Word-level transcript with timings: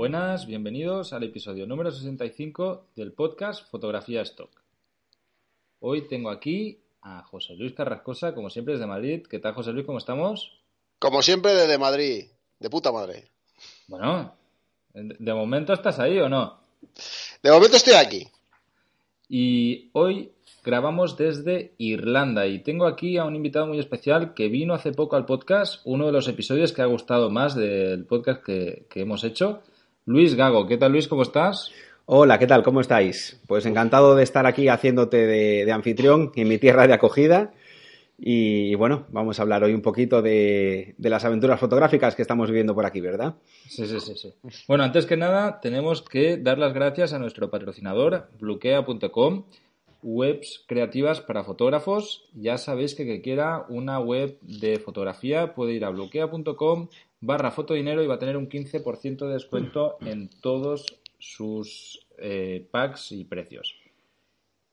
Buenas, 0.00 0.46
bienvenidos 0.46 1.12
al 1.12 1.24
episodio 1.24 1.66
número 1.66 1.90
65 1.90 2.86
del 2.96 3.12
podcast 3.12 3.70
Fotografía 3.70 4.22
Stock. 4.22 4.48
Hoy 5.80 6.08
tengo 6.08 6.30
aquí 6.30 6.78
a 7.02 7.22
José 7.24 7.52
Luis 7.54 7.74
Carrascosa, 7.74 8.34
como 8.34 8.48
siempre 8.48 8.72
desde 8.72 8.86
Madrid. 8.86 9.26
¿Qué 9.28 9.38
tal, 9.40 9.52
José 9.52 9.72
Luis? 9.72 9.84
¿Cómo 9.84 9.98
estamos? 9.98 10.58
Como 10.98 11.20
siempre 11.20 11.52
desde 11.52 11.76
Madrid, 11.76 12.24
de 12.58 12.70
puta 12.70 12.90
madre. 12.90 13.28
Bueno, 13.88 14.34
¿de 14.94 15.34
momento 15.34 15.74
estás 15.74 15.98
ahí 15.98 16.18
o 16.18 16.30
no? 16.30 16.58
De 17.42 17.50
momento 17.50 17.76
estoy 17.76 17.92
aquí. 17.92 18.26
Y 19.28 19.90
hoy 19.92 20.32
grabamos 20.64 21.18
desde 21.18 21.74
Irlanda 21.76 22.46
y 22.46 22.60
tengo 22.60 22.86
aquí 22.86 23.18
a 23.18 23.26
un 23.26 23.36
invitado 23.36 23.66
muy 23.66 23.78
especial 23.78 24.32
que 24.32 24.48
vino 24.48 24.72
hace 24.72 24.92
poco 24.92 25.16
al 25.16 25.26
podcast, 25.26 25.82
uno 25.84 26.06
de 26.06 26.12
los 26.12 26.26
episodios 26.26 26.72
que 26.72 26.80
ha 26.80 26.86
gustado 26.86 27.28
más 27.28 27.54
del 27.54 28.06
podcast 28.06 28.42
que, 28.42 28.86
que 28.88 29.02
hemos 29.02 29.24
hecho. 29.24 29.60
Luis 30.10 30.34
Gago, 30.34 30.66
¿qué 30.66 30.76
tal 30.76 30.90
Luis? 30.90 31.06
¿Cómo 31.06 31.22
estás? 31.22 31.70
Hola, 32.06 32.36
¿qué 32.36 32.48
tal? 32.48 32.64
¿Cómo 32.64 32.80
estáis? 32.80 33.40
Pues 33.46 33.64
encantado 33.64 34.16
de 34.16 34.24
estar 34.24 34.44
aquí 34.44 34.66
haciéndote 34.66 35.24
de, 35.24 35.70
anfitrión 35.70 36.32
en 36.34 36.48
mi 36.48 36.58
tierra 36.58 36.88
de 36.88 36.94
acogida. 36.94 37.52
Y, 38.18 38.74
bueno, 38.74 39.06
vamos 39.10 39.38
a 39.38 39.42
hablar 39.42 39.62
hoy 39.62 39.72
un 39.72 39.82
poquito 39.82 40.20
de, 40.20 40.96
de, 40.98 41.10
las 41.10 41.24
aventuras 41.24 41.60
fotográficas 41.60 42.16
que 42.16 42.22
estamos 42.22 42.48
viviendo 42.48 42.74
por 42.74 42.86
aquí, 42.86 43.00
¿verdad? 43.00 43.36
Sí, 43.68 43.86
sí, 43.86 44.00
sí, 44.00 44.14
sí. 44.16 44.34
Bueno, 44.66 44.82
antes 44.82 45.06
que 45.06 45.16
nada, 45.16 45.60
tenemos 45.60 46.02
que 46.02 46.38
dar 46.38 46.58
las 46.58 46.74
gracias 46.74 47.12
a 47.12 47.20
nuestro 47.20 47.48
patrocinador, 47.48 48.30
bluquea.com, 48.40 49.44
webs 50.02 50.64
creativas 50.66 51.20
para 51.20 51.44
fotógrafos. 51.44 52.28
Ya 52.34 52.58
sabéis 52.58 52.94
que 52.94 53.04
que 53.04 53.22
quiera 53.22 53.66
una 53.68 53.98
web 54.00 54.38
de 54.42 54.78
fotografía 54.78 55.54
puede 55.54 55.74
ir 55.74 55.84
a 55.84 55.90
bloquea.com 55.90 56.88
barra 57.20 57.50
fotodinero 57.50 58.02
y 58.02 58.06
va 58.06 58.14
a 58.14 58.18
tener 58.18 58.36
un 58.36 58.48
15% 58.48 59.26
de 59.26 59.32
descuento 59.32 59.98
en 60.00 60.28
todos 60.40 60.86
sus 61.18 62.06
eh, 62.18 62.66
packs 62.70 63.12
y 63.12 63.24
precios. 63.24 63.76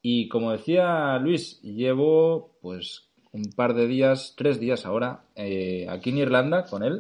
Y 0.02 0.30
como 0.30 0.52
decía 0.52 1.18
Luis, 1.20 1.62
llevo 1.62 2.58
pues 2.62 3.10
un 3.32 3.52
par 3.56 3.74
de 3.74 3.88
días, 3.88 4.36
tres 4.38 4.60
días 4.60 4.86
ahora, 4.86 5.26
eh, 5.36 5.88
aquí 5.90 6.12
en 6.12 6.20
Irlanda 6.20 6.66
con 6.66 6.84
él 6.84 7.00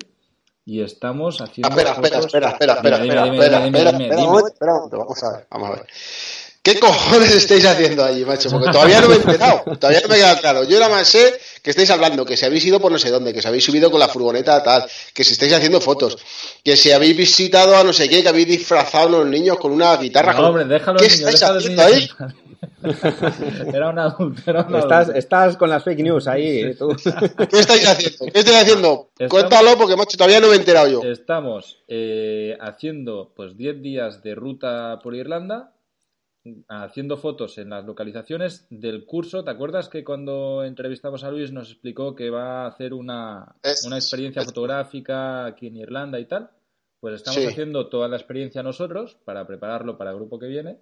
y 0.66 0.81
estamos 0.81 1.39
haciendo. 1.39 1.70
Espera, 1.70 1.92
espera, 1.92 2.20
espera, 2.20 2.50
espera, 2.50 2.73
espera, 2.73 2.95
espera, 2.98 3.25
espera, 3.25 3.67
espera, 3.67 4.16
vamos 4.98 5.23
a 5.23 5.38
ver, 5.38 5.48
vamos 5.50 5.70
a 5.70 5.72
ver. 5.75 5.88
¿Qué 6.68 6.82
cojones 6.82 7.34
estáis 7.34 7.66
haciendo 7.66 8.04
allí, 8.04 8.26
macho? 8.26 8.50
Porque 8.50 8.72
todavía 8.72 9.00
no 9.00 9.08
me 9.08 9.14
he 9.14 9.18
enterado, 9.20 9.64
todavía 9.80 10.02
no 10.02 10.10
me 10.10 10.16
ha 10.16 10.18
quedado 10.18 10.38
claro. 10.42 10.64
Yo 10.66 10.78
nada 10.82 10.92
más 10.92 11.08
sé 11.08 11.40
que 11.64 11.70
estáis 11.70 11.90
hablando, 11.92 12.26
que 12.26 12.36
si 12.36 12.44
habéis 12.44 12.66
ido 12.66 12.82
por 12.82 12.92
no 12.92 13.00
sé 13.00 13.10
dónde, 13.10 13.32
que 13.32 13.42
si 13.42 13.48
habéis 13.48 13.64
subido 13.64 13.90
con 13.90 14.02
la 14.02 14.10
furgoneta 14.10 14.62
tal, 14.62 14.84
que 15.14 15.23
si 15.23 15.32
estáis 15.32 15.54
haciendo 15.54 15.80
fotos, 15.80 16.18
que 16.62 16.76
si 16.76 16.92
habéis 16.92 17.16
visitado 17.16 17.78
a 17.78 17.86
no 17.86 17.94
sé 17.94 18.10
qué, 18.10 18.22
que 18.22 18.28
habéis 18.28 18.48
disfrazado 18.48 19.08
a 19.08 19.20
los 19.20 19.28
niños 19.28 19.58
con 19.60 19.72
una 19.72 19.95
guitarra. 19.95 20.34
No, 20.34 20.50
hombre, 20.50 20.66
déjalo 20.66 21.00
¿Qué 21.00 21.06
estáis 21.06 21.42
haciendo 21.42 21.83
ahí? 21.83 22.10
Era 23.73 23.89
una 23.89 24.04
adulto, 24.04 24.78
estás, 24.78 25.10
estás 25.16 25.55
con 25.55 25.70
las 25.70 25.86
fake 25.86 25.99
news 25.99 26.28
ahí. 26.28 26.76
Tú. 26.76 26.89
¿Qué 27.49 27.60
estáis 27.60 27.88
haciendo? 27.88 28.26
¿Qué 28.34 28.39
estáis 28.39 28.64
haciendo? 28.64 29.10
Estamos, 29.17 29.30
Cuéntalo 29.30 29.78
porque, 29.78 29.95
macho, 29.95 30.17
todavía 30.17 30.42
no 30.42 30.48
me 30.48 30.55
he 30.55 30.58
enterado 30.58 30.88
yo. 30.89 31.02
Estamos 31.04 31.80
eh, 31.88 32.58
haciendo 32.60 33.32
pues 33.38 33.55
10 33.55 33.82
días 33.82 34.22
de 34.22 34.36
ruta 34.36 34.99
por 35.02 35.16
Irlanda 35.16 35.72
haciendo 36.68 37.18
fotos 37.18 37.58
en 37.58 37.70
las 37.70 37.86
localizaciones 37.86 38.68
del 38.70 39.06
curso. 39.06 39.44
¿Te 39.44 39.52
acuerdas 39.52 39.90
que 39.90 40.04
cuando 40.04 40.64
entrevistamos 40.64 41.24
a 41.24 41.32
Luis 41.32 41.52
nos 41.52 41.72
explicó 41.72 42.16
que 42.16 42.30
va 42.30 42.64
a 42.64 42.68
hacer 42.68 42.94
una, 42.94 43.56
es, 43.64 43.86
una 43.86 43.98
experiencia 43.98 44.42
es, 44.42 44.48
fotográfica 44.48 45.46
aquí 45.46 45.68
en 45.68 45.78
Irlanda 45.78 46.20
y 46.20 46.26
tal? 46.26 46.50
Pues 47.00 47.16
estamos 47.16 47.42
Sí. 47.42 47.48
haciendo 47.48 47.88
toda 47.90 48.08
la 48.08 48.18
experiencia 48.18 48.64
nosotros 48.64 49.18
para 49.26 49.46
prepararlo 49.46 49.98
para 49.98 50.12
el 50.12 50.18
grupo 50.18 50.40
que 50.40 50.48
viene 50.48 50.80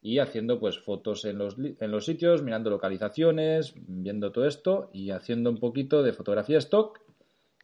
y 0.00 0.18
haciendo 0.18 0.60
pues 0.60 0.78
fotos 0.78 1.24
en 1.24 1.38
los, 1.38 1.56
en 1.58 1.90
los 1.90 2.04
sitios, 2.04 2.42
mirando 2.42 2.70
localizaciones, 2.70 3.72
viendo 3.76 4.30
todo 4.30 4.46
esto 4.46 4.90
y 4.92 5.10
haciendo 5.10 5.50
un 5.50 5.58
poquito 5.58 6.02
de 6.02 6.12
fotografía 6.12 6.58
stock 6.58 7.00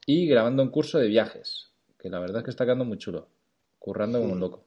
y 0.07 0.27
grabando 0.27 0.63
un 0.63 0.71
curso 0.71 0.99
de 0.99 1.09
viajes, 1.09 1.71
que 1.99 2.09
la 2.11 2.19
verdad 2.19 2.39
es 2.39 2.45
que 2.45 2.51
está 2.51 2.65
quedando 2.65 2.85
muy 2.85 2.99
chulo, 2.99 3.29
currando 3.79 4.19
como 4.21 4.33
un 4.33 4.41
loco. 4.41 4.65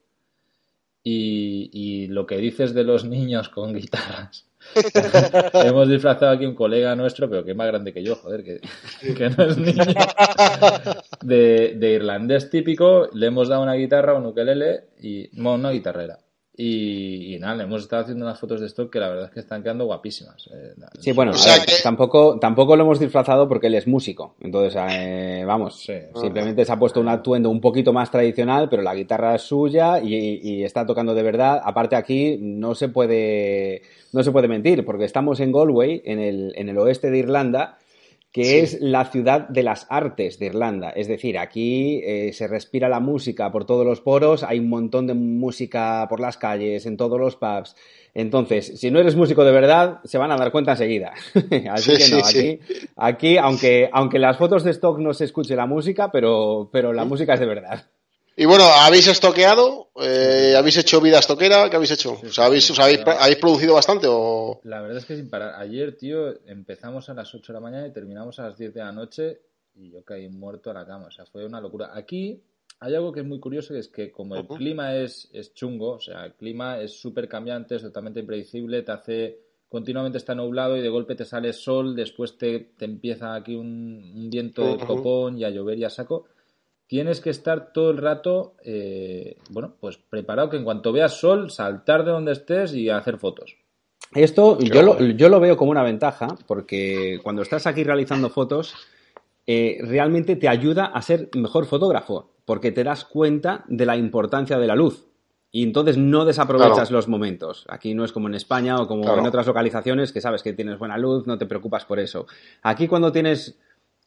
Y, 1.10 1.70
y 1.72 2.08
lo 2.08 2.26
que 2.26 2.36
dices 2.36 2.74
de 2.74 2.84
los 2.84 3.06
niños 3.06 3.48
con 3.48 3.74
guitarras. 3.74 4.50
Hemos 5.54 5.88
disfrazado 5.88 6.34
aquí 6.34 6.46
un 6.46 6.54
colega 6.54 6.98
nuestro, 6.98 7.30
pero 7.30 7.46
que 7.46 7.52
es 7.52 7.58
más 7.58 7.68
grande 7.68 7.94
que 7.94 8.04
yo, 8.04 8.16
joder, 8.16 8.44
que, 8.44 8.60
que 9.14 9.30
no 9.30 9.46
es 9.46 9.58
niño. 9.58 9.84
De, 11.22 11.76
de 11.78 11.94
irlandés 11.94 12.50
típico, 12.50 13.08
le 13.14 13.28
hemos 13.28 13.48
dado 13.48 13.64
una 13.64 13.76
guitarra, 13.76 14.16
un 14.16 14.26
ukelele 14.26 14.90
y. 15.00 15.30
Bueno, 15.42 15.56
una 15.56 15.72
guitarrera. 15.72 16.20
Y, 16.60 17.36
y 17.36 17.40
nada, 17.40 17.54
le 17.56 17.64
hemos 17.66 17.84
estado 17.84 18.02
haciendo 18.02 18.26
unas 18.26 18.40
fotos 18.40 18.60
de 18.60 18.66
stock 18.66 18.92
que 18.92 19.00
la 19.00 19.10
verdad 19.10 19.26
es 19.26 19.32
que 19.32 19.40
están 19.42 19.62
quedando 19.62 19.86
guapísimas. 19.86 20.50
Eh, 20.52 20.74
Sí, 21.00 21.12
bueno, 21.12 21.32
O 21.32 21.36
sea 21.36 21.58
ver, 21.58 21.68
que- 21.68 21.74
tampoco, 21.84 22.40
tampoco 22.40 22.76
lo 22.76 22.84
hemos 22.84 23.00
disfrazado 23.00 23.48
porque 23.48 23.68
él 23.68 23.76
es 23.76 23.86
músico. 23.86 24.34
Entonces, 24.42 24.76
eh, 24.90 25.44
vamos, 25.46 25.76
Sí. 25.80 25.94
simplemente 26.20 26.66
se 26.66 26.72
ha 26.72 26.80
puesto 26.80 27.00
un 27.00 27.10
atuendo 27.10 27.52
un 27.52 27.62
poquito 27.62 27.94
más 27.94 28.10
tradicional, 28.10 28.70
pero 28.70 28.82
la 28.82 28.96
guitarra 28.96 29.36
es 29.36 29.44
suya 29.44 30.00
y, 30.02 30.16
y 30.42 30.64
está 30.64 30.84
tocando 30.84 31.14
de 31.14 31.22
verdad. 31.22 31.62
Aparte 31.64 31.96
aquí 31.96 32.40
no 32.42 32.74
se 32.74 32.90
puede, 32.90 33.84
no 34.12 34.24
se 34.24 34.32
puede 34.32 34.48
mentir 34.48 34.84
porque 34.84 35.06
estamos 35.06 35.40
en 35.40 35.52
Galway, 35.52 36.02
en 36.06 36.20
el, 36.20 36.54
en 36.56 36.70
el 36.70 36.78
oeste 36.80 37.12
de 37.12 37.20
Irlanda, 37.20 37.78
que 38.38 38.44
Sí. 38.46 38.56
es 38.58 38.82
la 38.82 39.06
ciudad 39.06 39.48
de 39.50 39.64
las 39.64 39.88
artes 39.90 40.38
de 40.40 40.46
Irlanda. 40.46 40.90
Es 40.92 41.08
decir, 41.08 41.38
aquí 41.40 42.02
eh, 42.04 42.32
se 42.34 42.48
respira 42.48 42.88
la 42.88 43.00
música 43.00 43.52
por 43.52 43.66
todos 43.66 43.86
los 43.86 44.00
poros, 44.02 44.44
hay 44.44 44.60
un 44.60 44.70
montón 44.70 45.08
de 45.08 45.14
música 45.16 46.06
por 46.08 46.20
las 46.20 46.38
calles, 46.38 46.86
en 46.86 46.98
todos 46.98 47.20
los 47.20 47.36
pubs. 47.36 47.76
Entonces, 48.14 48.80
si 48.80 48.90
no 48.92 49.00
eres 49.00 49.16
músico 49.16 49.44
de 49.44 49.52
verdad, 49.52 50.00
se 50.04 50.18
van 50.18 50.32
a 50.32 50.38
dar 50.38 50.52
cuenta 50.52 50.72
enseguida. 50.72 51.14
Así 51.72 51.96
Sí, 51.96 52.12
que 52.12 52.16
no, 52.16 52.24
sí, 52.24 52.40
aquí, 52.40 52.60
aquí 52.96 53.38
aunque, 53.38 53.90
aunque 53.92 54.18
en 54.18 54.22
las 54.22 54.38
fotos 54.38 54.64
de 54.64 54.72
stock 54.72 55.00
no 55.00 55.14
se 55.14 55.26
escuche 55.26 55.56
la 55.56 55.66
música, 55.66 56.12
pero, 56.12 56.70
pero 56.72 56.94
la 56.94 57.06
música 57.06 57.34
es 57.34 57.40
de 57.40 57.46
verdad. 57.48 57.86
Y 58.40 58.46
bueno, 58.46 58.66
¿habéis 58.66 59.08
estoqueado? 59.08 59.90
Eh, 60.00 60.54
¿Habéis 60.56 60.78
hecho 60.78 61.02
vida 61.02 61.18
estoquera? 61.18 61.72
¿Qué 61.72 61.76
habéis 61.76 61.90
hecho? 61.90 62.20
O 62.24 62.30
sea, 62.30 62.46
¿habéis, 62.46 62.70
os 62.70 62.78
habéis, 62.78 63.00
¿habéis 63.00 63.38
producido 63.38 63.74
bastante 63.74 64.06
o...? 64.08 64.62
La 64.64 64.80
verdad 64.80 65.00
es 65.00 65.06
que 65.06 65.16
sin 65.16 65.28
parar. 65.28 65.56
Ayer, 65.60 65.98
tío, 65.98 66.46
empezamos 66.46 67.10
a 67.10 67.16
las 67.16 67.34
8 67.34 67.52
de 67.52 67.54
la 67.56 67.60
mañana 67.60 67.88
y 67.88 67.92
terminamos 67.92 68.38
a 68.38 68.44
las 68.44 68.58
10 68.60 68.76
de 68.76 68.80
la 68.80 68.92
noche 68.92 69.42
y 69.74 69.90
yo 69.90 70.04
caí 70.04 70.30
muerto 70.30 70.70
a 70.70 70.76
la 70.76 70.86
cama. 70.86 71.08
O 71.08 71.12
sea, 71.12 71.26
fue 71.26 71.48
una 71.48 71.60
locura. 71.60 71.90
Aquí 71.96 72.40
hay 72.80 72.94
algo 72.94 73.12
que 73.12 73.22
es 73.22 73.26
muy 73.26 73.40
curioso, 73.40 73.74
que 73.74 73.80
es 73.80 73.88
que 73.88 74.12
como 74.12 74.36
el 74.36 74.46
clima 74.46 74.96
es, 74.96 75.28
es 75.34 75.56
chungo, 75.56 75.94
o 75.94 76.00
sea, 76.00 76.26
el 76.26 76.34
clima 76.34 76.80
es 76.80 76.92
súper 76.92 77.28
cambiante, 77.28 77.78
es 77.78 77.82
totalmente 77.82 78.20
impredecible, 78.20 78.84
te 78.84 78.92
hace... 78.92 79.40
Continuamente 79.68 80.20
está 80.20 80.36
nublado 80.36 80.78
y 80.78 80.82
de 80.82 80.90
golpe 80.90 81.16
te 81.16 81.26
sale 81.26 81.52
sol, 81.54 81.96
después 81.96 82.38
te, 82.38 82.70
te 82.78 82.86
empieza 82.86 83.34
aquí 83.34 83.56
un, 83.56 84.14
un 84.16 84.30
viento 84.30 84.78
de 84.78 84.86
copón 84.86 85.40
y 85.40 85.44
a 85.44 85.50
llover 85.50 85.80
y 85.80 85.84
a 85.84 85.90
saco. 85.90 86.28
Tienes 86.88 87.20
que 87.20 87.30
estar 87.30 87.74
todo 87.74 87.92
el 87.92 87.98
rato, 87.98 88.56
eh, 88.64 89.38
bueno, 89.50 89.76
pues 89.80 89.98
preparado 89.98 90.50
que 90.50 90.58
en 90.58 90.64
cuanto 90.64 90.94
veas 90.94 91.20
sol, 91.20 91.52
saltar 91.52 92.06
de 92.06 92.12
donde 92.12 92.32
estés 92.32 92.74
y 92.74 92.90
hacer 92.90 93.18
fotos. 93.18 93.58
Esto 94.16 94.58
yo 94.60 94.82
lo, 94.82 95.00
yo 95.02 95.28
lo 95.28 95.40
veo 95.42 95.58
como 95.58 95.72
una 95.72 95.84
ventaja, 95.84 96.28
porque 96.48 97.20
cuando 97.24 97.42
estás 97.42 97.68
aquí 97.68 97.84
realizando 97.84 98.30
fotos, 98.30 98.74
eh, 99.46 99.80
realmente 99.82 100.38
te 100.38 100.48
ayuda 100.48 100.86
a 100.86 101.02
ser 101.02 101.30
mejor 101.36 101.66
fotógrafo, 101.66 102.32
porque 102.46 102.72
te 102.72 102.86
das 102.86 103.04
cuenta 103.04 103.66
de 103.68 103.86
la 103.86 103.98
importancia 103.98 104.58
de 104.58 104.68
la 104.68 104.76
luz. 104.76 105.06
Y 105.52 105.64
entonces 105.64 105.98
no 105.98 106.24
desaprovechas 106.24 106.74
Claro. 106.76 106.92
los 106.96 107.08
momentos. 107.10 107.66
Aquí 107.70 107.94
no 107.94 108.06
es 108.06 108.12
como 108.14 108.28
en 108.28 108.36
España 108.36 108.80
o 108.80 108.88
como 108.88 109.04
Claro. 109.04 109.20
en 109.20 109.28
otras 109.28 109.48
localizaciones 109.48 110.14
que 110.14 110.22
sabes 110.22 110.44
que 110.44 110.54
tienes 110.54 110.78
buena 110.78 110.98
luz, 110.98 111.26
no 111.28 111.38
te 111.38 111.46
preocupas 111.46 111.84
por 111.86 112.00
eso. 112.00 112.28
Aquí 112.62 112.88
cuando 112.88 113.12
tienes 113.12 113.58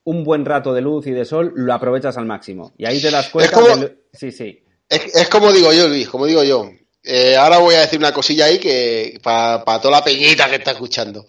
un 0.05 0.25
buen 0.25 0.45
rato 0.45 0.73
de 0.73 0.81
luz 0.81 1.07
y 1.07 1.11
de 1.13 1.25
sol, 1.25 1.53
lo 1.55 1.73
aprovechas 1.75 2.17
al 2.17 2.27
máximo. 2.27 2.73
Y 2.79 2.87
ahí 2.87 3.01
te 3.01 3.11
das 3.11 3.29
cuenta 3.29 3.53
como- 3.53 3.77
del- 3.77 3.99
Sí, 4.13 4.33
sí. 4.33 4.65
Es, 4.89 5.15
es 5.15 5.29
como 5.29 5.53
digo 5.53 5.73
yo, 5.73 5.89
Luis, 5.89 6.09
como 6.09 6.27
digo 6.27 6.43
yo. 6.43 6.71
Eh, 7.03 7.37
ahora 7.37 7.59
voy 7.59 7.75
a 7.77 7.81
decir 7.81 7.99
una 7.99 8.13
cosilla 8.13 8.47
ahí 8.47 8.59
que 8.59 9.19
para 9.23 9.63
toda 9.81 9.91
la 9.99 10.05
peñita 10.05 10.49
que 10.51 10.57
está 10.57 10.73
escuchando. 10.73 11.29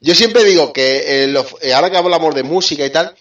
Yo 0.00 0.14
siempre 0.14 0.44
digo 0.44 0.72
que 0.72 1.24
eh, 1.24 1.34
eh, 1.62 1.72
ahora 1.72 1.90
que 1.90 1.96
hablamos 1.96 2.34
de 2.34 2.42
música 2.42 2.84
y 2.84 2.90
tal, 2.90 3.14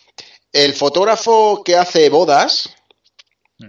el 0.51 0.74
fotógrafo 0.74 1.63
que 1.63 1.75
hace 1.75 2.10
bodas, 2.10 2.69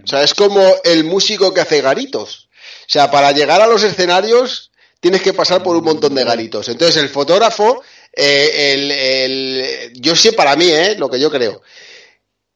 o 0.03 0.07
sea, 0.07 0.23
es 0.23 0.33
como 0.33 0.61
el 0.83 1.03
músico 1.03 1.53
que 1.53 1.61
hace 1.61 1.81
garitos. 1.81 2.49
O 2.81 2.91
sea, 2.91 3.09
para 3.11 3.31
llegar 3.31 3.61
a 3.61 3.67
los 3.67 3.83
escenarios 3.83 4.71
tienes 4.99 5.21
que 5.21 5.33
pasar 5.33 5.63
por 5.63 5.75
un 5.77 5.83
montón 5.83 6.13
de 6.15 6.23
garitos. 6.25 6.67
Entonces, 6.69 6.97
el 7.01 7.09
fotógrafo, 7.09 7.81
eh, 8.13 8.73
el, 8.73 8.91
el, 8.91 9.93
yo 9.93 10.15
sé 10.15 10.33
para 10.33 10.55
mí, 10.55 10.69
eh, 10.69 10.95
lo 10.97 11.09
que 11.09 11.19
yo 11.19 11.29
creo, 11.29 11.61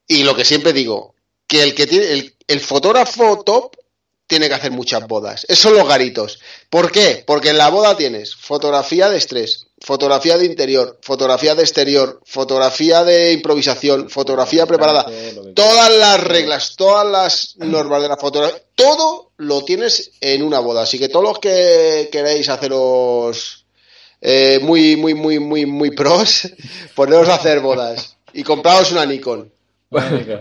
y 0.07 0.23
lo 0.23 0.35
que 0.35 0.45
siempre 0.45 0.73
digo, 0.73 1.15
que 1.47 1.63
el 1.63 1.73
que 1.75 1.87
tiene, 1.87 2.11
el, 2.11 2.35
el 2.47 2.59
fotógrafo 2.59 3.43
top 3.43 3.75
tiene 4.27 4.47
que 4.47 4.55
hacer 4.55 4.71
muchas 4.71 5.07
bodas. 5.07 5.45
Esos 5.47 5.59
son 5.59 5.77
los 5.77 5.87
garitos. 5.87 6.39
¿Por 6.69 6.91
qué? 6.91 7.23
Porque 7.25 7.49
en 7.49 7.57
la 7.57 7.69
boda 7.69 7.95
tienes 7.95 8.35
fotografía 8.35 9.09
de 9.09 9.17
estrés, 9.17 9.67
fotografía 9.79 10.37
de 10.37 10.45
interior, 10.45 10.97
fotografía 11.01 11.55
de 11.55 11.61
exterior, 11.61 12.19
fotografía 12.25 13.03
de 13.03 13.33
improvisación, 13.33 14.09
fotografía 14.09 14.65
preparada. 14.65 15.05
Todas 15.53 15.91
las 15.97 16.23
reglas, 16.23 16.75
todas 16.75 17.05
las 17.05 17.55
normas 17.57 18.01
de 18.01 18.07
la 18.07 18.17
fotografía, 18.17 18.63
todo 18.75 19.31
lo 19.37 19.63
tienes 19.63 20.11
en 20.21 20.41
una 20.41 20.59
boda. 20.59 20.83
Así 20.83 20.97
que 20.97 21.09
todos 21.09 21.25
los 21.25 21.39
que 21.39 22.09
queréis 22.11 22.49
haceros 22.49 23.62
eh, 24.25 24.59
muy, 24.63 24.95
muy, 24.95 25.13
muy, 25.13 25.37
muy, 25.37 25.65
muy 25.65 25.91
pros, 25.91 26.49
poneros 26.95 27.27
a 27.27 27.35
hacer 27.35 27.59
bodas 27.59 28.17
y 28.31 28.41
compraos 28.43 28.91
una 28.93 29.05
Nikon. 29.05 29.51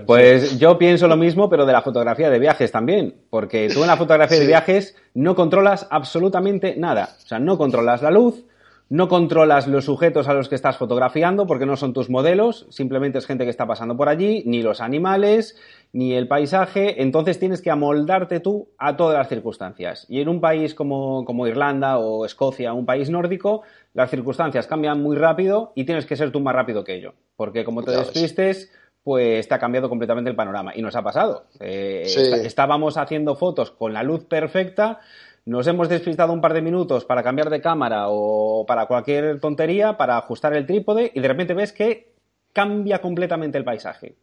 Pues 0.07 0.59
yo 0.59 0.79
pienso 0.79 1.09
lo 1.09 1.17
mismo, 1.17 1.51
pero 1.51 1.67
de 1.67 1.73
la 1.73 1.83
fotografía 1.83 2.31
de 2.31 2.39
viajes 2.39 2.71
también, 2.73 3.15
porque 3.29 3.69
tú 3.69 3.83
en 3.83 3.89
la 3.89 3.99
fotografía 3.99 4.39
de 4.39 4.47
viajes 4.47 4.95
no 5.15 5.35
controlas 5.35 5.87
absolutamente 5.91 6.75
nada. 6.77 7.17
O 7.23 7.27
sea, 7.27 7.39
no 7.39 7.59
controlas 7.59 8.01
la 8.01 8.11
luz, 8.11 8.45
no 8.93 9.09
controlas 9.09 9.69
los 9.69 9.87
sujetos 9.87 10.29
a 10.29 10.35
los 10.35 10.51
que 10.51 10.55
estás 10.55 10.77
fotografiando 10.77 11.47
porque 11.47 11.65
no 11.65 11.77
son 11.77 11.95
tus 11.95 12.11
modelos, 12.11 12.67
simplemente 12.69 13.17
es 13.17 13.27
gente 13.27 13.45
que 13.45 13.51
está 13.51 13.67
pasando 13.67 13.97
por 13.97 14.11
allí, 14.11 14.43
ni 14.45 14.61
los 14.61 14.83
animales, 14.83 15.57
ni 15.95 16.13
el 16.13 16.29
paisaje, 16.29 17.01
entonces 17.01 17.39
tienes 17.39 17.63
que 17.63 17.71
amoldarte 17.71 18.41
tú 18.41 18.69
a 18.77 18.95
todas 18.99 19.17
las 19.17 19.31
circunstancias. 19.31 20.05
Y 20.11 20.21
en 20.21 20.29
un 20.29 20.43
país 20.43 20.75
como, 20.75 21.25
como 21.25 21.47
Irlanda 21.47 21.97
o 21.97 22.27
Escocia, 22.27 22.75
un 22.75 22.85
país 22.85 23.09
nórdico, 23.09 23.63
las 23.95 24.11
circunstancias 24.11 24.67
cambian 24.67 25.03
muy 25.03 25.17
rápido 25.17 25.73
y 25.75 25.85
tienes 25.85 26.05
que 26.05 26.15
ser 26.15 26.31
tú 26.31 26.41
más 26.41 26.55
rápido 26.55 26.85
que 26.85 26.95
ello, 26.95 27.15
porque 27.35 27.65
como 27.65 27.83
te 27.83 27.93
despistes 27.93 28.71
pues 29.05 29.49
te 29.49 29.55
ha 29.55 29.59
cambiado 29.59 29.89
completamente 29.89 30.31
el 30.31 30.37
panorama. 30.37 30.73
Y 30.77 30.83
nos 30.83 30.95
ha 30.95 31.03
pasado. 31.03 31.47
Eh, 31.59 32.05
estábamos 32.45 32.97
haciendo 32.97 33.35
fotos 33.35 33.73
con 33.73 33.93
la 33.93 34.03
luz 34.03 34.25
perfecta, 34.27 35.01
nos 35.45 35.67
hemos 35.67 35.89
despistado 35.89 36.33
un 36.33 36.41
par 36.41 36.55
de 36.55 36.63
minutos 36.63 37.05
para 37.05 37.23
cambiar 37.23 37.51
de 37.51 37.61
cámara 37.61 38.05
o 38.09 38.65
para 38.67 38.87
cualquier 38.87 39.41
tontería, 39.41 39.97
para 39.97 40.17
ajustar 40.17 40.55
el 40.55 40.67
trípode, 40.67 41.11
y 41.15 41.21
de 41.21 41.29
repente 41.29 41.55
ves 41.55 41.73
que 41.73 42.13
cambia 42.53 43.01
completamente 43.01 43.59
el 43.59 43.65
paisaje. 43.65 44.17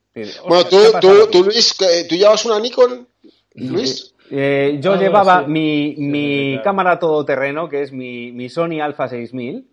Bueno, 0.48 0.66
tú, 0.66 0.78
tú, 1.32 1.44
Luis, 1.44 1.76
¿tú 2.08 2.16
llevas 2.16 2.46
una 2.46 2.60
Nikon, 2.60 3.08
Luis? 3.56 4.14
Eh, 4.32 4.78
yo 4.80 4.96
llevaba 4.96 5.42
mi, 5.42 5.96
mi 5.98 6.60
cámara 6.64 7.00
todoterreno, 7.00 7.68
que 7.68 7.82
es 7.82 7.92
mi, 7.92 8.32
mi 8.32 8.48
Sony 8.48 8.80
Alpha 8.82 9.08
6000, 9.08 9.68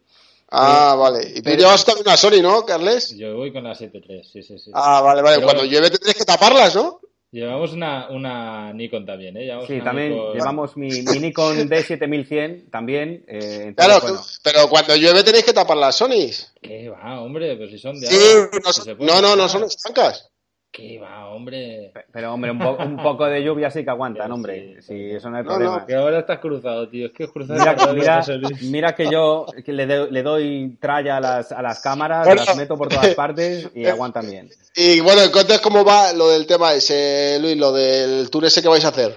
Ah, 0.49 0.95
vale. 0.97 1.33
Y 1.35 1.43
tú 1.43 1.51
llevas 1.51 1.85
también 1.85 2.07
una 2.07 2.17
Sony, 2.17 2.41
¿no, 2.41 2.65
Carles? 2.65 3.17
Yo 3.17 3.37
voy 3.37 3.53
con 3.53 3.65
la 3.65 3.73
7.3, 3.73 4.23
sí, 4.23 4.43
sí, 4.43 4.59
sí. 4.59 4.71
Ah, 4.73 5.01
vale, 5.01 5.23
vale. 5.23 5.43
Cuando 5.43 5.65
llueve 5.65 5.91
te 5.91 5.99
tienes 5.99 6.17
que 6.17 6.25
taparlas, 6.25 6.77
¿no? 6.77 7.01
Llevamos 7.33 7.73
una, 7.73 8.09
una 8.11 8.73
Nikon 8.73 9.05
también, 9.05 9.37
¿eh? 9.37 9.51
sí, 9.67 9.81
también 9.83 10.15
llevamos 10.33 10.77
mi, 10.77 10.89
Nikon 10.89 11.57
D7100 11.69 12.71
también. 12.71 13.25
Eh, 13.27 13.75
claro, 13.77 14.01
pero 14.43 14.69
cuando 14.69 14.97
llueve 14.97 15.25
tenéis 15.25 15.45
que 15.45 15.53
tapar 15.53 15.77
las 15.77 15.97
Sonys. 15.97 16.53
¿Qué 16.63 16.89
va, 16.89 17.21
hombre? 17.21 17.57
Pero 17.57 17.69
si 17.69 17.79
son 17.79 17.99
de 17.99 18.07
sí, 18.07 18.95
no, 19.01 19.21
no, 19.21 19.37
no, 19.37 19.49
son 19.49 19.65
estancas. 19.65 20.31
¿Qué 20.77 20.99
va, 20.99 21.29
hombre? 21.31 21.91
Pero, 22.13 22.35
hombre, 22.35 22.51
un, 22.51 22.61
un 22.61 23.03
poco 23.03 23.25
de 23.25 23.43
lluvia 23.43 23.71
sí 23.71 23.83
que 23.83 23.89
aguantan, 23.89 24.31
hombre. 24.33 24.83
Sí, 24.83 25.11
eso 25.11 25.31
no 25.31 25.39
hay 25.39 25.43
problema. 25.43 25.87
que 25.87 25.95
ahora 25.95 26.19
estás 26.19 26.39
cruzado, 26.39 26.87
tío. 26.91 27.07
Es 27.07 27.13
que 27.13 27.27
cruzado. 27.29 27.59
Mira, 27.95 28.23
mira, 28.61 28.95
que 28.95 29.11
yo 29.11 29.47
le, 29.65 29.87
le, 29.87 30.23
doy 30.23 30.77
tralla 30.79 31.17
a 31.17 31.21
las, 31.21 31.51
a 31.51 31.63
las 31.63 31.81
cámaras, 31.81 32.27
las 32.27 32.57
meto 32.59 32.77
por 32.77 32.89
todas 32.89 33.15
partes 33.15 33.71
y 33.75 33.87
aguantan 33.87 34.27
bien. 34.27 34.51
Y 34.75 35.01
bueno, 35.01 35.23
entonces, 35.23 35.63
¿cómo 35.63 35.83
va 35.83 36.13
lo 36.13 36.29
del 36.29 36.47
tema 36.47 36.75
ese, 36.75 37.39
Luis? 37.41 37.57
Lo 37.57 37.73
del 37.73 38.29
tour 38.29 38.45
ese 38.45 38.61
que 38.61 38.69
vais 38.69 38.85
a 38.85 38.89
hacer. 38.89 39.17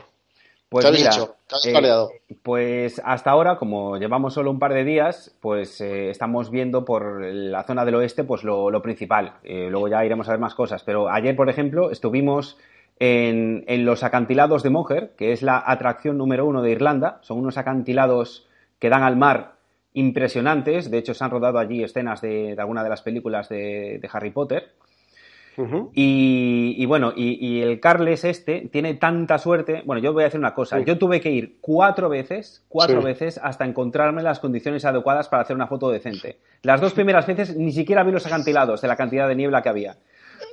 Pues 0.70 0.86
mira, 0.92 1.10
eh, 1.66 2.38
pues 2.44 3.02
hasta 3.04 3.32
ahora, 3.32 3.58
como 3.58 3.98
llevamos 3.98 4.36
solo 4.36 4.52
un 4.52 4.60
par 4.60 4.72
de 4.76 4.84
días, 4.84 5.36
pues 5.40 5.82
eh, 5.82 6.12
estamos 6.12 6.52
viendo 6.52 6.86
por 6.86 7.24
la 7.24 7.64
zona 7.64 7.86
del 7.86 7.96
oeste 7.96 8.24
pues 8.24 8.44
lo, 8.44 8.80
principal. 8.84 9.34
Eh, 9.44 9.68
luego 9.72 9.88
ya 9.88 10.06
iremos 10.06 10.28
a 10.28 10.32
ver 10.32 10.40
más 10.40 10.54
cosas. 10.54 10.84
Pero 10.84 11.10
ayer, 11.10 11.36
por 11.36 11.50
ejemplo, 11.50 11.90
estuvimos 11.90 12.56
en, 13.00 13.64
en, 13.66 13.84
los 13.84 14.04
acantilados 14.04 14.62
de 14.62 14.70
Moher, 14.70 15.16
que 15.18 15.32
es 15.32 15.42
la 15.42 15.64
atracción 15.66 16.20
número 16.20 16.46
uno 16.46 16.62
de 16.62 16.70
Irlanda. 16.70 17.18
Son 17.24 17.40
unos 17.40 17.58
acantilados 17.58 18.48
que 18.78 18.90
dan 18.90 19.02
al 19.02 19.16
mar 19.16 19.54
impresionantes. 19.94 20.92
De 20.92 21.00
hecho, 21.00 21.16
se 21.16 21.24
han 21.24 21.32
rodado 21.32 21.58
allí 21.58 21.84
escenas 21.84 22.22
de, 22.22 22.54
de 22.56 22.62
alguna 22.62 22.84
de 22.84 22.90
las 22.90 23.02
películas 23.02 23.50
de 23.50 24.08
Harry 24.14 24.30
Potter 24.30 24.76
y, 25.94 26.86
bueno, 26.86 27.12
y, 27.16 27.62
el 27.62 27.80
Carles 27.80 28.24
este 28.24 28.70
tiene 28.72 28.94
tanta 28.94 29.38
suerte. 29.38 29.82
Bueno, 29.86 30.02
yo 30.02 30.14
voy 30.14 30.24
a 30.24 30.26
decir 30.26 30.40
una 30.40 30.54
cosa. 30.54 30.80
Yo 30.80 30.98
tuve 30.98 31.20
que 31.20 31.32
ir 31.32 31.58
cuatro 31.62 32.10
veces, 32.10 32.64
cuatro 32.70 33.02
veces, 33.02 33.40
hasta 33.42 33.66
encontrarme 33.66 34.24
las 34.24 34.40
condiciones 34.40 34.86
adecuadas 34.86 35.28
para 35.28 35.44
hacer 35.44 35.56
una 35.56 35.68
foto 35.68 35.90
decente. 35.90 36.40
Las 36.62 36.82
dos 36.82 36.94
primeras 36.94 37.28
veces 37.28 37.56
ni 37.56 37.72
siquiera 37.72 38.04
vi 38.04 38.12
los 38.12 38.26
acantilados 38.26 38.82
de 38.82 38.88
la 38.88 38.96
cantidad 38.96 39.28
de 39.28 39.36
niebla 39.36 39.62
que 39.62 39.70
había. 39.70 39.98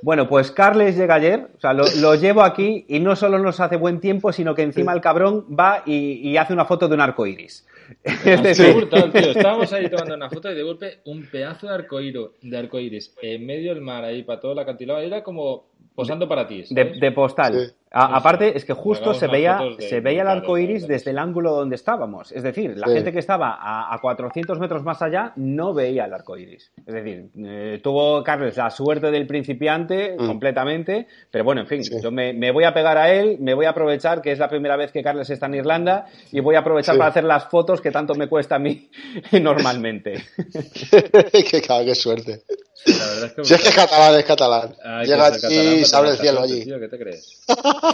Bueno, 0.01 0.27
pues 0.27 0.51
Carles 0.51 0.97
llega 0.97 1.15
ayer, 1.15 1.47
o 1.57 1.59
sea, 1.59 1.73
lo, 1.73 2.15
llevo 2.15 2.43
aquí 2.43 2.85
y 2.87 2.99
no 2.99 3.15
solo 3.15 3.39
nos 3.39 3.59
hace 3.59 3.77
buen 3.77 3.99
tiempo, 3.99 4.31
sino 4.31 4.53
que 4.53 4.61
encima 4.61 4.93
el 4.93 5.01
cabrón 5.01 5.45
va 5.57 5.83
y, 5.85 6.19
y 6.29 6.37
hace 6.37 6.53
una 6.53 6.65
foto 6.65 6.87
de 6.87 6.95
un 6.95 7.01
arco 7.01 7.25
iris. 7.25 7.65
Estábamos 8.03 9.71
ahí 9.73 9.89
tomando 9.89 10.15
una 10.15 10.29
foto 10.29 10.51
y 10.51 10.55
de 10.55 10.63
golpe 10.63 10.99
un 11.05 11.25
pedazo 11.27 11.67
de 11.67 11.73
arcoíris, 11.73 12.27
de 12.41 12.57
arcoíris 12.57 13.13
en 13.21 13.45
medio 13.45 13.73
del 13.73 13.81
mar 13.81 14.03
ahí 14.03 14.23
para 14.23 14.39
todo 14.39 14.53
el 14.53 14.59
acantilado. 14.59 14.99
Era 14.99 15.23
como 15.23 15.65
posando 15.95 16.27
para 16.27 16.47
ti. 16.47 16.63
De, 16.69 17.11
postal. 17.11 17.73
Aparte, 17.99 18.57
es 18.57 18.65
que 18.65 18.73
justo 18.73 19.13
se 19.13 19.27
veía, 19.27 19.59
se 19.79 19.99
veía 19.99 20.21
el 20.21 20.27
arco 20.27 20.57
iris 20.57 20.87
desde 20.87 21.11
el 21.11 21.17
ángulo 21.17 21.53
donde 21.53 21.75
estábamos. 21.75 22.31
Es 22.31 22.43
decir, 22.43 22.77
la 22.77 22.87
gente 22.87 23.11
que 23.11 23.19
estaba 23.19 23.57
a, 23.59 23.93
a, 23.93 23.99
400 23.99 24.59
metros 24.59 24.83
más 24.83 25.01
allá 25.01 25.33
no 25.35 25.73
veía 25.73 26.05
el 26.05 26.13
arco 26.13 26.37
iris. 26.37 26.71
Es 26.85 26.93
decir, 26.93 27.29
eh, 27.37 27.79
tuvo 27.81 28.23
Carles 28.23 28.57
la 28.57 28.69
suerte 28.69 29.11
del 29.11 29.25
principiante 29.25 30.15
mm. 30.17 30.27
completamente. 30.27 31.07
Pero 31.31 31.43
bueno, 31.43 31.61
en 31.61 31.67
fin, 31.67 31.81
yo 32.01 32.11
me, 32.11 32.51
voy 32.51 32.63
a 32.63 32.73
pegar 32.73 32.97
a 32.97 33.11
él, 33.11 33.37
me 33.39 33.53
voy 33.53 33.65
a 33.65 33.71
aprovechar 33.71 34.21
que 34.21 34.31
es 34.31 34.39
la 34.39 34.49
primera 34.49 34.75
vez 34.75 34.91
que 34.91 35.03
Carles 35.03 35.29
está 35.29 35.47
en 35.47 35.55
Irlanda 35.55 36.07
y 36.31 36.39
voy 36.39 36.55
a 36.55 36.59
aprovechar 36.59 36.97
para 36.97 37.09
hacer 37.09 37.23
las 37.23 37.45
fotos 37.45 37.81
que 37.81 37.91
tanto 37.91 38.15
me 38.15 38.27
cuesta 38.27 38.55
a 38.55 38.59
mí 38.59 38.89
normalmente. 39.41 40.25
qué, 41.31 41.61
qué 41.61 41.95
suerte. 41.95 42.43
si 42.83 43.53
es 43.53 43.61
que 43.61 43.69
es 43.69 43.75
catalán, 43.75 44.19
es 44.19 44.25
catalán. 44.25 44.75
Llega 45.03 45.27
aquí 45.27 45.55
y 45.55 45.85
se 45.85 45.95
abre 45.95 46.11
el 46.11 46.17
cielo 46.17 46.41
allí. 46.41 46.63
¿Qué 46.63 46.87
te 46.87 46.97
crees? 46.97 47.45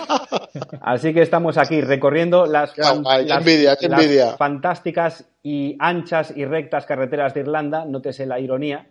Así 0.81 1.13
que 1.13 1.21
estamos 1.21 1.57
aquí 1.57 1.81
recorriendo 1.81 2.45
las, 2.45 2.73
fantásticas 4.37 5.25
y 5.41 5.75
anchas 5.79 6.33
y 6.35 6.45
rectas 6.45 6.85
carreteras 6.85 7.33
de 7.33 7.41
Irlanda. 7.41 7.85
Nótese 7.85 8.25
la 8.25 8.39
ironía. 8.39 8.87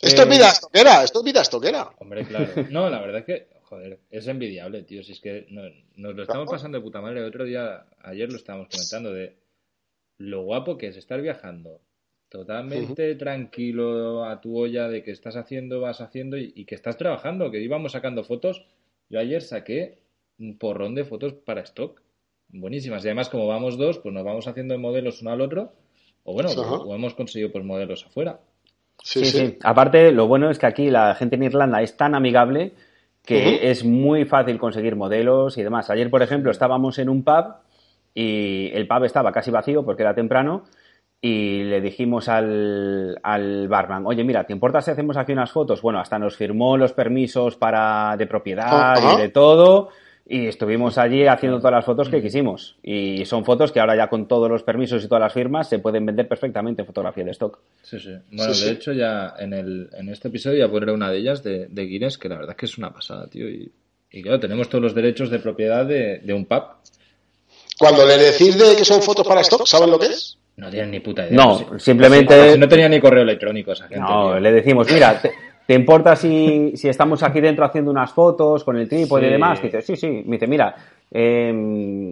Esto 0.00 0.22
es 0.22 0.28
eh, 0.28 0.30
vida 0.30 0.48
estoquera, 0.48 1.04
esto 1.04 1.18
es 1.18 1.24
vida 1.24 1.42
estoquera. 1.42 1.90
Hombre, 1.98 2.24
claro. 2.24 2.46
No, 2.70 2.88
la 2.88 3.00
verdad 3.00 3.18
es 3.18 3.24
que, 3.24 3.48
joder, 3.64 3.98
es 4.10 4.26
envidiable, 4.26 4.82
tío. 4.82 5.02
Si 5.02 5.12
es 5.12 5.20
que 5.20 5.46
nos 5.48 6.14
lo 6.14 6.22
estamos 6.22 6.50
pasando 6.50 6.78
de 6.78 6.84
puta 6.84 7.00
madre. 7.00 7.20
El 7.20 7.26
otro 7.26 7.44
día, 7.44 7.84
ayer 8.02 8.30
lo 8.30 8.36
estábamos 8.36 8.68
comentando 8.68 9.12
de 9.12 9.36
lo 10.18 10.42
guapo 10.42 10.78
que 10.78 10.88
es 10.88 10.96
estar 10.96 11.20
viajando 11.20 11.80
totalmente 12.34 13.14
tranquilo 13.14 14.24
a 14.24 14.40
tu 14.40 14.58
olla 14.58 14.88
de 14.88 15.04
que 15.04 15.12
estás 15.12 15.36
haciendo, 15.36 15.80
vas 15.80 16.00
haciendo 16.00 16.36
y, 16.36 16.64
que 16.64 16.74
estás 16.74 16.96
trabajando, 16.96 17.52
que 17.52 17.60
íbamos 17.60 17.92
sacando 17.92 18.24
fotos. 18.24 18.66
Yo 19.08 19.20
ayer 19.20 19.40
saqué 19.40 19.98
un 20.38 20.58
porrón 20.58 20.94
de 20.94 21.04
fotos 21.04 21.32
para 21.32 21.62
stock, 21.62 22.00
buenísimas. 22.48 23.04
Y 23.04 23.08
además, 23.08 23.28
como 23.28 23.46
vamos 23.46 23.76
dos, 23.76 23.98
pues 23.98 24.14
nos 24.14 24.24
vamos 24.24 24.46
haciendo 24.46 24.78
modelos 24.78 25.22
uno 25.22 25.30
al 25.30 25.40
otro, 25.40 25.72
o 26.24 26.32
bueno, 26.32 26.50
o 26.50 26.94
hemos 26.94 27.14
conseguido 27.14 27.52
pues 27.52 27.64
modelos 27.64 28.06
afuera. 28.06 28.40
Sí 29.02 29.24
sí, 29.24 29.58
Aparte, 29.62 30.12
lo 30.12 30.26
bueno 30.26 30.50
es 30.50 30.58
que 30.58 30.66
aquí 30.66 30.90
la 30.90 31.14
gente 31.14 31.36
en 31.36 31.42
Irlanda 31.42 31.82
es 31.82 31.96
tan 31.96 32.14
amigable 32.14 32.72
que 33.24 33.70
es 33.70 33.84
muy 33.84 34.26
fácil 34.26 34.58
conseguir 34.58 34.96
modelos 34.96 35.56
y 35.56 35.62
demás. 35.62 35.88
Ayer, 35.90 36.10
por 36.10 36.22
ejemplo, 36.22 36.50
estábamos 36.50 36.98
en 36.98 37.08
un 37.08 37.24
pub 37.24 37.54
y 38.14 38.70
el 38.72 38.86
pub 38.86 39.04
estaba 39.04 39.32
casi 39.32 39.50
vacío 39.50 39.84
porque 39.84 40.02
era 40.02 40.14
temprano 40.14 40.64
y 41.22 41.64
le 41.64 41.80
dijimos 41.80 42.28
al, 42.28 43.18
al, 43.22 43.66
barman, 43.66 44.04
oye, 44.06 44.22
mira, 44.24 44.44
¿te 44.44 44.52
importa 44.52 44.82
si 44.82 44.90
hacemos 44.90 45.16
aquí 45.16 45.32
unas 45.32 45.50
fotos? 45.50 45.80
Bueno, 45.80 45.98
hasta 46.00 46.18
nos 46.18 46.36
firmó 46.36 46.76
los 46.76 46.92
permisos 46.92 47.56
para 47.56 48.14
de 48.18 48.26
propiedad 48.26 49.14
y 49.14 49.22
de 49.22 49.30
todo. 49.30 49.88
Y 50.26 50.46
estuvimos 50.46 50.96
allí 50.96 51.26
haciendo 51.26 51.58
todas 51.58 51.72
las 51.72 51.84
fotos 51.84 52.08
que 52.08 52.22
quisimos. 52.22 52.76
Y 52.82 53.24
son 53.26 53.44
fotos 53.44 53.72
que 53.72 53.80
ahora 53.80 53.94
ya 53.94 54.08
con 54.08 54.26
todos 54.26 54.50
los 54.50 54.62
permisos 54.62 55.04
y 55.04 55.08
todas 55.08 55.20
las 55.20 55.32
firmas 55.32 55.68
se 55.68 55.78
pueden 55.78 56.06
vender 56.06 56.26
perfectamente 56.26 56.82
en 56.82 56.86
fotografía 56.86 57.24
de 57.24 57.32
stock. 57.32 57.58
Sí, 57.82 58.00
sí. 58.00 58.14
Bueno, 58.32 58.54
de 58.54 58.70
hecho 58.70 58.92
ya 58.92 59.34
en, 59.38 59.52
el, 59.52 59.90
en 59.92 60.08
este 60.08 60.28
episodio 60.28 60.58
ya 60.58 60.70
pondré 60.70 60.92
una 60.92 61.10
de 61.10 61.18
ellas 61.18 61.42
de, 61.42 61.66
de 61.68 61.82
Guinness, 61.84 62.16
que 62.16 62.28
la 62.28 62.36
verdad 62.36 62.52
es 62.52 62.56
que 62.56 62.66
es 62.66 62.78
una 62.78 62.92
pasada, 62.92 63.26
tío. 63.26 63.48
Y, 63.48 63.70
y 64.10 64.22
claro, 64.22 64.40
tenemos 64.40 64.68
todos 64.68 64.82
los 64.82 64.94
derechos 64.94 65.28
de 65.28 65.40
propiedad 65.40 65.84
de, 65.84 66.20
de 66.20 66.32
un 66.32 66.46
pub. 66.46 66.62
Cuando 67.78 68.06
le 68.06 68.16
decís 68.16 68.56
de 68.58 68.76
que 68.76 68.84
son 68.84 69.02
fotos 69.02 69.26
para 69.26 69.42
stock, 69.42 69.66
¿saben 69.66 69.90
lo 69.90 69.98
que 69.98 70.06
es? 70.06 70.38
No 70.56 70.70
tienen 70.70 70.92
ni 70.92 71.00
puta 71.00 71.26
idea. 71.26 71.36
No, 71.36 71.78
simplemente... 71.80 72.56
No, 72.56 72.68
tenía 72.68 72.88
ni 72.88 73.00
correo 73.00 73.24
electrónico 73.24 73.72
esa 73.72 73.88
gente. 73.88 74.04
No, 74.08 74.38
le 74.38 74.52
decimos, 74.52 74.90
mira, 74.90 75.20
te, 75.20 75.32
importa 75.72 76.14
si, 76.14 76.76
si, 76.76 76.88
estamos 76.88 77.22
aquí 77.22 77.40
dentro 77.40 77.64
haciendo 77.64 77.90
unas 77.90 78.12
fotos 78.12 78.62
con 78.64 78.76
el 78.76 78.86
trípode 78.86 79.28
y 79.28 79.30
demás? 79.30 79.62
dice, 79.62 79.80
sí, 79.80 79.96
sí. 79.96 80.22
Me 80.26 80.36
dice, 80.36 80.46
mira, 80.46 80.74
eh, 81.10 82.10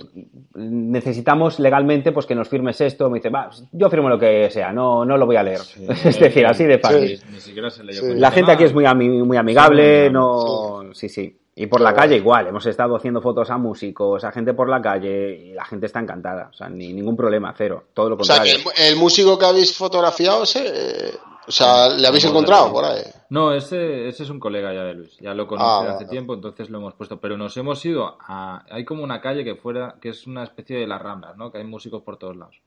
necesitamos 0.54 1.60
legalmente 1.60 2.12
pues 2.12 2.24
que 2.24 2.34
nos 2.34 2.48
firmes 2.48 2.80
esto. 2.80 3.10
Me 3.10 3.18
dice, 3.18 3.28
va, 3.28 3.50
yo 3.72 3.90
firmo 3.90 4.08
lo 4.08 4.18
que 4.18 4.48
sea, 4.50 4.72
no, 4.72 5.04
no 5.04 5.18
lo 5.18 5.26
voy 5.26 5.36
a 5.36 5.42
leer. 5.42 5.60
es 6.04 6.18
decir, 6.18 6.46
así 6.46 6.64
de 6.64 6.78
fácil. 6.78 7.20
Ni 7.30 7.40
siquiera 7.40 7.68
se 7.68 7.84
La 8.14 8.30
gente 8.30 8.52
aquí 8.52 8.64
es 8.64 8.72
muy, 8.72 8.86
muy 8.86 9.36
amigable, 9.36 10.08
no... 10.08 10.94
Sí, 10.94 11.10
sí. 11.10 11.36
Y 11.54 11.66
por 11.66 11.82
la 11.82 11.92
calle 11.92 12.16
igual, 12.16 12.46
hemos 12.46 12.64
estado 12.64 12.96
haciendo 12.96 13.20
fotos 13.20 13.50
a 13.50 13.58
músicos, 13.58 14.24
a 14.24 14.32
gente 14.32 14.54
por 14.54 14.70
la 14.70 14.80
calle 14.80 15.36
y 15.36 15.52
la 15.52 15.66
gente 15.66 15.84
está 15.84 16.00
encantada, 16.00 16.48
o 16.50 16.54
sea, 16.54 16.70
ni 16.70 16.94
ningún 16.94 17.14
problema, 17.14 17.52
cero, 17.56 17.84
todo 17.92 18.08
lo 18.08 18.16
contrario. 18.16 18.54
O 18.64 18.70
sea, 18.70 18.88
el, 18.88 18.96
músico 18.96 19.38
que 19.38 19.44
habéis 19.44 19.76
fotografiado, 19.76 20.44
ese, 20.44 21.12
o 21.46 21.50
sea, 21.50 21.88
¿le 21.88 22.06
habéis 22.06 22.24
encontrado 22.24 22.72
por 22.72 22.84
ahí? 22.84 23.02
No, 23.30 23.52
ese, 23.52 24.08
ese 24.08 24.22
es 24.22 24.30
un 24.30 24.40
colega 24.40 24.72
ya 24.72 24.84
de 24.84 24.94
Luis, 24.94 25.16
ya 25.18 25.34
lo 25.34 25.46
conoce 25.46 25.88
ah, 25.88 25.94
hace 25.94 26.06
tiempo, 26.06 26.34
entonces 26.34 26.70
lo 26.70 26.78
hemos 26.78 26.94
puesto, 26.94 27.20
pero 27.20 27.36
nos 27.36 27.56
hemos 27.56 27.84
ido 27.84 28.16
a, 28.20 28.64
hay 28.70 28.84
como 28.84 29.02
una 29.02 29.20
calle 29.20 29.44
que 29.44 29.56
fuera, 29.56 29.96
que 30.00 30.10
es 30.10 30.26
una 30.26 30.44
especie 30.44 30.78
de 30.78 30.86
las 30.86 31.00
Ramblas, 31.00 31.36
¿no? 31.36 31.50
Que 31.50 31.58
hay 31.58 31.64
músicos 31.64 32.02
por 32.02 32.16
todos 32.16 32.36
lados. 32.36 32.60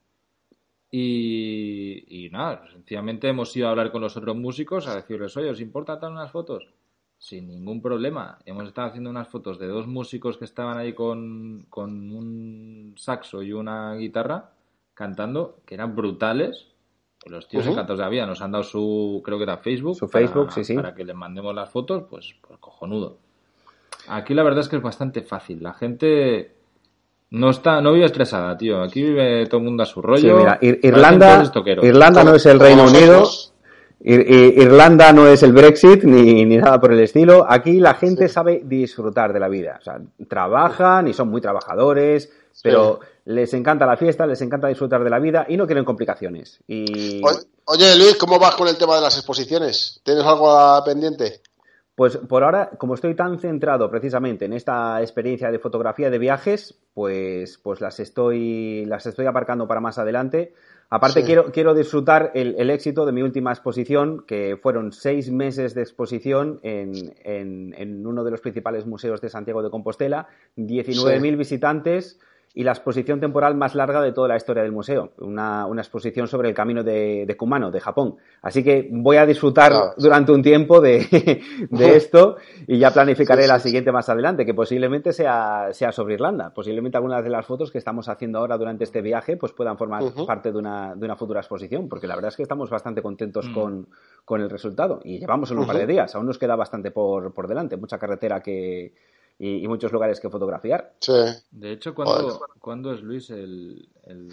Y, 0.92 2.26
y 2.26 2.30
nada, 2.30 2.64
sencillamente 2.72 3.28
hemos 3.28 3.56
ido 3.56 3.68
a 3.68 3.72
hablar 3.72 3.92
con 3.92 4.02
los 4.02 4.16
otros 4.16 4.36
músicos 4.36 4.88
a 4.88 4.96
decirles, 4.96 5.36
oye, 5.36 5.50
¿os 5.50 5.62
importa 5.62 5.98
dar 5.98 6.12
unas 6.12 6.32
fotos? 6.32 6.68
sin 7.18 7.48
ningún 7.48 7.82
problema. 7.82 8.38
Hemos 8.46 8.68
estado 8.68 8.88
haciendo 8.88 9.10
unas 9.10 9.28
fotos 9.28 9.58
de 9.58 9.68
dos 9.68 9.88
músicos 9.88 10.38
que 10.38 10.46
estaban 10.46 10.78
ahí 10.78 10.94
con, 10.94 11.66
con 11.70 12.12
un 12.12 12.94
saxo 12.98 13.42
y 13.42 13.54
una 13.54 13.96
guitarra 13.96 14.52
cantando, 14.94 15.60
que 15.66 15.76
eran 15.76 15.96
brutales. 15.96 16.68
Los 17.26 17.48
tíos 17.48 17.66
encantados 17.66 17.98
de 17.98 18.04
la 18.04 18.10
vida 18.10 18.26
nos 18.28 18.42
han 18.42 18.52
dado 18.52 18.64
su, 18.64 19.22
creo 19.26 19.38
que 19.38 19.44
era 19.44 19.58
Facebook. 19.58 19.96
Su 19.96 20.08
Facebook, 20.08 20.52
sí, 20.54 20.64
sí. 20.64 20.76
Para 20.76 20.94
que 20.94 21.04
les 21.04 21.16
mandemos 21.16 21.56
las 21.56 21.70
fotos, 21.70 22.04
pues, 22.10 22.36
pues 22.48 22.60
cojonudo. 22.60 23.18
Aquí 24.08 24.36
la 24.36 24.44
verdad 24.44 24.60
es 24.62 24.70
que 24.70 24.76
es 24.76 24.82
bastante 24.82 25.22
fácil. 25.22 25.64
La 25.64 25.74
gente 25.74 26.56
no 27.32 27.50
está, 27.50 27.82
no 27.82 27.94
vive 27.94 28.06
estresada, 28.06 28.56
tío. 28.56 28.82
Aquí 28.82 29.02
vive 29.02 29.48
todo 29.48 29.58
el 29.58 29.66
mundo 29.66 29.84
a 29.84 29.86
su 29.88 30.02
rollo. 30.02 30.38
mira, 30.38 30.60
Irlanda, 30.62 31.52
Irlanda 31.82 32.24
no 32.24 32.36
es 32.36 32.46
el 32.46 32.60
Reino 32.60 32.86
Unido. 32.86 33.28
Irlanda 34.00 35.12
no 35.12 35.28
es 35.28 35.42
el 35.42 35.52
Brexit 35.52 36.04
ni, 36.04 36.46
nada 36.46 36.80
por 36.80 36.94
el 36.94 37.00
estilo. 37.00 37.46
Aquí 37.50 37.80
la 37.80 37.96
gente 37.96 38.28
sabe 38.28 38.62
disfrutar 38.64 39.34
de 39.34 39.40
la 39.40 39.48
vida. 39.48 39.78
O 39.80 39.84
sea, 39.84 40.00
trabajan 40.28 41.08
y 41.08 41.14
son 41.14 41.30
muy 41.30 41.42
trabajadores, 41.42 42.32
pero 42.64 43.00
les 43.26 43.54
encanta 43.54 43.86
la 43.86 43.98
fiesta, 43.98 44.26
les 44.26 44.42
encanta 44.42 44.68
disfrutar 44.68 45.04
de 45.04 45.10
la 45.10 45.20
vida 45.20 45.46
y 45.48 45.58
no 45.58 45.66
quieren 45.66 45.86
complicaciones. 45.86 46.60
Y... 46.68 47.22
Oye, 47.66 47.98
Luis, 47.98 48.16
¿cómo 48.16 48.38
vas 48.38 48.56
con 48.56 48.68
el 48.68 48.78
tema 48.78 48.96
de 48.96 49.02
las 49.02 49.16
exposiciones? 49.16 50.02
¿Tienes 50.04 50.24
algo 50.24 50.84
pendiente? 50.86 51.42
Pues 51.96 52.18
por 52.18 52.44
ahora, 52.44 52.72
como 52.78 52.94
estoy 52.94 53.16
tan 53.16 53.40
centrado 53.40 53.90
precisamente 53.90 54.46
en 54.46 54.54
esta 54.54 55.02
experiencia 55.02 55.50
de 55.50 55.60
fotografía 55.60 56.10
de 56.10 56.20
viajes, 56.20 56.76
pues, 56.94 57.58
pues 57.58 57.80
las 57.80 58.02
estoy, 58.02 58.86
las 58.86 59.06
estoy 59.06 59.26
aparcando 59.26 59.66
para 59.68 59.80
más 59.80 59.98
adelante. 59.98 60.54
Aparte, 60.90 61.24
quiero, 61.24 61.52
quiero 61.52 61.74
disfrutar 61.74 62.32
el, 62.36 62.70
éxito 62.70 63.06
de 63.06 63.12
mi 63.12 63.22
última 63.22 63.52
exposición, 63.52 64.24
que 64.28 64.58
fueron 64.62 64.92
seis 64.92 65.32
meses 65.32 65.74
de 65.74 65.82
exposición 65.82 66.60
en, 66.64 67.16
en, 67.24 68.06
uno 68.06 68.24
de 68.24 68.32
los 68.32 68.42
principales 68.42 68.86
museos 68.86 69.20
de 69.22 69.30
Santiago 69.30 69.64
de 69.64 69.72
Compostela, 69.72 70.28
19.000 70.58 71.38
visitantes 71.38 72.20
y 72.58 72.64
la 72.64 72.72
exposición 72.72 73.20
temporal 73.20 73.54
más 73.56 73.76
larga 73.76 74.02
de 74.02 74.14
toda 74.14 74.30
la 74.30 74.38
historia 74.38 74.64
del 74.64 74.72
museo, 74.72 75.12
una, 75.18 75.68
exposición 75.78 76.26
sobre 76.28 76.48
el 76.48 76.56
camino 76.56 76.84
de, 76.84 77.26
de, 77.28 77.38
Kumano, 77.38 77.70
de 77.70 77.82
Japón. 77.82 78.16
Así 78.42 78.64
que 78.64 78.88
voy 78.90 79.18
a 79.18 79.26
disfrutar 79.26 79.74
durante 79.98 80.32
un 80.32 80.42
tiempo 80.42 80.80
de, 80.82 81.06
esto 81.70 82.38
y 82.66 82.80
ya 82.80 82.92
planificaré 82.92 83.46
la 83.46 83.60
siguiente 83.60 83.92
más 83.92 84.08
adelante, 84.08 84.46
que 84.46 84.54
posiblemente 84.54 85.12
sea, 85.12 85.74
sea 85.74 85.92
sobre 85.92 86.14
Irlanda. 86.14 86.54
Posiblemente 86.54 86.98
algunas 86.98 87.26
de 87.26 87.30
las 87.30 87.46
fotos 87.46 87.72
que 87.72 87.78
estamos 87.78 88.08
haciendo 88.08 88.40
ahora 88.40 88.58
durante 88.58 88.86
este 88.86 89.02
viaje 89.02 89.36
pues 89.36 89.52
puedan 89.52 89.78
formar 89.78 90.04
parte 90.26 90.54
de 90.54 90.58
una, 90.58 90.96
de 90.96 91.06
una 91.06 91.18
futura 91.18 91.42
exposición, 91.42 91.90
porque 91.90 92.08
la 92.08 92.16
verdad 92.16 92.30
es 92.30 92.38
que 92.38 92.44
estamos 92.44 92.70
bastante 92.70 93.02
contentos 93.02 93.50
mm. 93.50 93.54
con, 93.54 93.88
con, 94.24 94.40
el 94.40 94.50
resultado 94.50 95.02
y 95.04 95.20
llevamos 95.20 95.52
un 95.52 95.68
par 95.68 95.78
de 95.78 95.88
días, 95.88 96.16
aún 96.16 96.26
nos 96.26 96.38
queda 96.38 96.56
bastante 96.56 96.92
por, 96.92 97.34
por 97.34 97.50
delante, 97.50 97.76
mucha 97.76 97.98
carretera 97.98 98.40
que 98.40 98.94
y, 99.38 99.68
muchos 99.68 99.92
lugares 99.92 100.20
que 100.20 100.30
fotografiar. 100.30 100.94
Sí. 101.00 101.14
De 101.52 101.72
hecho, 101.72 101.94
¿cuándo, 101.96 102.94
es 102.94 103.02
Luis 103.02 103.30
el, 103.30 103.90
el, 104.06 104.30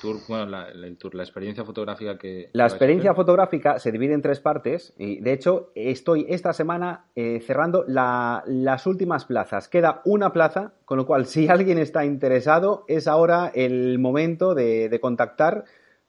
tour, 0.00 0.16
bueno, 0.28 0.46
la, 0.46 0.68
el 0.70 0.96
tour, 0.96 1.14
la 1.14 1.22
experiencia 1.22 1.64
fotográfica 1.64 2.16
que... 2.16 2.48
La 2.52 2.66
experiencia 2.66 3.14
fotográfica 3.14 3.78
se 3.78 3.92
divide 3.92 4.14
en 4.14 4.22
tres 4.22 4.40
partes 4.40 4.94
y 4.96 5.20
de 5.20 5.32
hecho 5.32 5.72
estoy 5.74 6.26
esta 6.28 6.52
semana 6.52 7.06
eh, 7.14 7.40
cerrando 7.46 7.84
las 7.86 8.86
últimas 8.86 9.26
plazas. 9.26 9.68
Queda 9.68 10.00
una 10.04 10.32
plaza, 10.32 10.72
con 10.84 10.96
lo 10.96 11.06
cual 11.06 11.26
si 11.26 11.48
alguien 11.48 11.78
está 11.78 12.04
interesado 12.04 12.84
es 12.88 13.06
ahora 13.06 13.52
el 13.54 13.98
momento 13.98 14.54
de, 14.54 14.98
contactar 15.00 15.64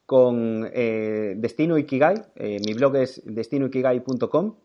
con 0.05 0.69
eh, 0.73 1.33
Destino 1.37 1.77
Ikigai. 1.77 2.15
Eh, 2.35 2.59
mi 2.65 2.73
blog 2.73 2.95
es 2.95 3.21
destinoikigai.com 3.25 4.55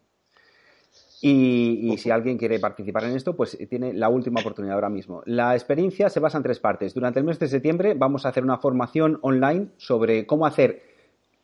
y, 1.20 1.96
si 1.98 2.10
alguien 2.10 2.38
quiere 2.38 2.60
participar 2.60 3.04
en 3.04 3.16
esto, 3.16 3.34
pues 3.34 3.58
tiene 3.68 3.92
la 3.92 4.08
última 4.08 4.40
oportunidad 4.40 4.74
ahora 4.74 4.88
mismo. 4.88 5.22
La 5.26 5.54
experiencia 5.54 6.08
se 6.08 6.20
basa 6.20 6.38
en 6.38 6.44
tres 6.44 6.60
partes. 6.60 6.94
Durante 6.94 7.18
el 7.18 7.24
mes 7.24 7.38
de 7.38 7.48
septiembre 7.48 7.94
vamos 7.94 8.24
a 8.24 8.28
hacer 8.28 8.44
una 8.44 8.58
formación 8.58 9.18
online 9.22 9.68
sobre 9.78 10.26
cómo 10.26 10.46
hacer 10.46 10.82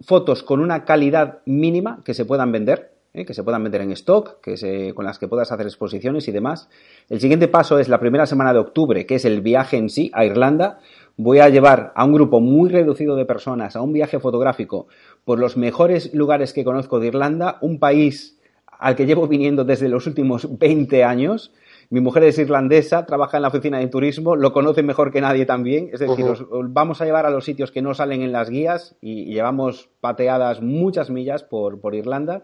fotos 0.00 0.42
con 0.42 0.60
una 0.60 0.84
calidad 0.84 1.40
mínima 1.46 2.02
que 2.04 2.14
se 2.14 2.24
puedan 2.24 2.52
vender, 2.52 2.92
¿eh? 3.14 3.24
que 3.24 3.34
se 3.34 3.42
puedan 3.42 3.62
vender 3.62 3.80
en 3.80 3.90
stock, 3.92 4.40
que 4.40 4.92
con 4.94 5.04
las 5.04 5.18
que 5.18 5.28
puedas 5.28 5.50
hacer 5.50 5.66
exposiciones 5.66 6.28
y 6.28 6.32
demás. 6.32 6.68
El 7.08 7.20
siguiente 7.20 7.48
paso 7.48 7.78
es 7.78 7.88
la 7.88 7.98
primera 7.98 8.26
semana 8.26 8.52
de 8.52 8.60
octubre, 8.60 9.06
que 9.06 9.16
es 9.16 9.24
el 9.24 9.40
viaje 9.40 9.76
en 9.76 9.88
sí 9.88 10.10
a 10.14 10.24
Irlanda. 10.24 10.78
Voy 11.16 11.38
a 11.38 11.48
llevar 11.48 11.92
a 11.96 12.04
un 12.04 12.12
grupo 12.12 12.40
muy 12.40 12.70
reducido 12.70 13.16
de 13.16 13.24
personas 13.24 13.76
a 13.76 13.82
un 13.82 13.92
viaje 13.92 14.20
fotográfico 14.20 14.86
por 15.24 15.38
los 15.38 15.56
mejores 15.56 16.12
lugares 16.14 16.52
que 16.52 16.64
conozco 16.64 17.00
de 17.00 17.08
Irlanda, 17.08 17.58
un 17.60 17.78
país 17.78 18.38
al 18.78 18.96
que 18.96 19.06
llevo 19.06 19.26
viniendo 19.26 19.64
desde 19.64 19.88
los 19.88 20.06
últimos 20.06 20.58
20 20.58 21.04
años. 21.04 21.52
Mi 21.90 22.00
mujer 22.00 22.24
es 22.24 22.38
irlandesa, 22.38 23.06
trabaja 23.06 23.36
en 23.36 23.42
la 23.42 23.48
oficina 23.48 23.78
de 23.78 23.86
turismo, 23.88 24.36
lo 24.36 24.52
conoce 24.52 24.82
mejor 24.82 25.12
que 25.12 25.20
nadie 25.20 25.46
también. 25.46 25.90
Es 25.92 26.00
decir, 26.00 26.24
vamos 26.68 27.00
a 27.00 27.04
llevar 27.04 27.26
a 27.26 27.30
los 27.30 27.44
sitios 27.44 27.70
que 27.70 27.82
no 27.82 27.94
salen 27.94 28.22
en 28.22 28.32
las 28.32 28.50
guías 28.50 28.96
y, 29.00 29.32
llevamos 29.34 29.90
pateadas 30.00 30.62
muchas 30.62 31.10
millas 31.10 31.42
por, 31.42 31.78
Irlanda. 31.94 32.42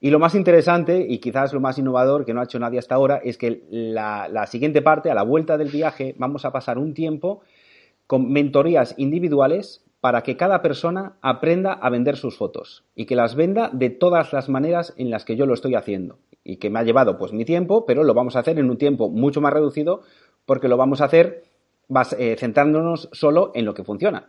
Y 0.00 0.10
lo 0.10 0.18
más 0.18 0.34
interesante 0.34 1.06
y 1.08 1.18
quizás 1.18 1.52
lo 1.52 1.60
más 1.60 1.78
innovador 1.78 2.24
que 2.24 2.34
no 2.34 2.40
ha 2.40 2.44
hecho 2.44 2.58
nadie 2.58 2.78
hasta 2.78 2.94
ahora 2.94 3.20
es 3.22 3.38
que 3.38 3.62
la, 3.70 4.28
la 4.28 4.46
siguiente 4.46 4.82
parte, 4.82 5.10
a 5.10 5.14
la 5.14 5.22
vuelta 5.22 5.56
del 5.56 5.68
viaje, 5.70 6.14
vamos 6.18 6.44
a 6.44 6.52
pasar 6.52 6.78
un 6.78 6.94
tiempo 6.94 7.40
con 8.06 8.30
mentorías 8.30 8.94
individuales 8.98 9.83
para 10.04 10.22
que 10.22 10.36
cada 10.36 10.60
persona 10.60 11.16
aprenda 11.22 11.72
a 11.72 11.88
vender 11.88 12.18
sus 12.18 12.36
fotos 12.36 12.84
y 12.94 13.06
que 13.06 13.16
las 13.16 13.36
venda 13.36 13.70
de 13.72 13.88
todas 13.88 14.34
las 14.34 14.50
maneras 14.50 14.92
en 14.98 15.08
las 15.08 15.24
que 15.24 15.34
yo 15.34 15.46
lo 15.46 15.54
estoy 15.54 15.76
haciendo 15.76 16.18
y 16.44 16.58
que 16.58 16.68
me 16.68 16.78
ha 16.78 16.82
llevado 16.82 17.16
pues 17.16 17.32
mi 17.32 17.46
tiempo, 17.46 17.86
pero 17.86 18.04
lo 18.04 18.12
vamos 18.12 18.36
a 18.36 18.40
hacer 18.40 18.58
en 18.58 18.68
un 18.68 18.76
tiempo 18.76 19.08
mucho 19.08 19.40
más 19.40 19.54
reducido 19.54 20.02
porque 20.44 20.68
lo 20.68 20.76
vamos 20.76 21.00
a 21.00 21.06
hacer 21.06 21.44
eh, 22.18 22.36
centrándonos 22.38 23.08
solo 23.12 23.50
en 23.54 23.64
lo 23.64 23.72
que 23.72 23.82
funciona. 23.82 24.28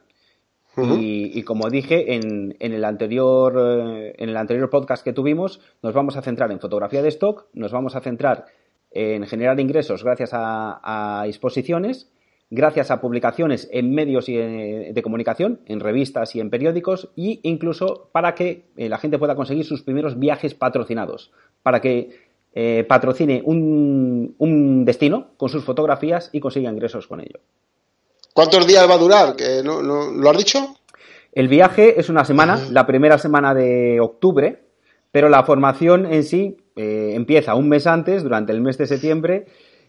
y, 0.77 1.43
como 1.43 1.69
dije 1.69 2.15
en, 2.15 2.55
el 2.57 2.85
anterior, 2.85 3.53
eh, 3.57 4.15
en 4.17 4.29
el 4.29 4.37
anterior 4.37 4.69
podcast 4.69 5.03
que 5.03 5.11
tuvimos, 5.11 5.59
nos 5.83 5.93
vamos 5.93 6.15
a 6.15 6.21
centrar 6.21 6.53
en 6.53 6.61
fotografía 6.61 7.01
de 7.01 7.09
stock, 7.09 7.47
nos 7.51 7.73
vamos 7.73 7.97
a 7.97 7.99
centrar 7.99 8.45
en 8.91 9.27
generar 9.27 9.59
ingresos 9.59 10.05
gracias 10.05 10.29
a 10.31 11.25
exposiciones 11.27 12.09
gracias 12.49 12.91
a 12.91 13.01
publicaciones 13.01 13.67
en 13.71 13.93
medios 13.93 14.25
eh, 14.29 14.91
de 14.93 15.01
comunicación, 15.01 15.61
en 15.65 15.79
revistas 15.79 16.35
y 16.35 16.39
en 16.39 16.49
periódicos, 16.49 17.09
e 17.17 17.39
incluso 17.43 18.09
para 18.11 18.35
que 18.35 18.65
eh, 18.77 18.89
la 18.89 18.97
gente 18.97 19.17
pueda 19.17 19.35
conseguir 19.35 19.65
sus 19.65 19.81
primeros 19.81 20.19
viajes 20.19 20.53
patrocinados, 20.53 21.31
para 21.63 21.81
que 21.81 22.25
eh, 22.53 22.85
patrocine 22.87 23.41
un, 23.43 24.83
destino 24.85 25.29
con 25.37 25.49
sus 25.49 25.63
fotografías 25.63 26.29
y 26.31 26.39
consiga 26.39 26.71
ingresos 26.71 27.07
con 27.07 27.19
ello. 27.19 27.39
¿Cuántos 28.33 28.67
días 28.67 28.87
va 28.89 28.95
a 28.95 28.97
durar? 28.97 29.35
¿Lo 29.63 30.29
has 30.29 30.37
dicho? 30.37 30.75
El 31.31 31.47
viaje 31.47 31.99
es 31.99 32.09
una 32.09 32.23
semana, 32.25 32.59
la 32.69 32.85
primera 32.85 33.17
semana 33.17 33.53
de 33.53 33.99
octubre, 33.99 34.61
pero 35.11 35.29
la 35.29 35.43
formación 35.43 36.05
en 36.05 36.23
sí 36.23 36.57
empieza 36.75 37.55
un 37.55 37.69
mes 37.69 37.87
antes, 37.87 38.23
durante 38.23 38.51
el 38.51 38.61
mes 38.61 38.77
de 38.77 38.87
septiembre, 38.87 39.45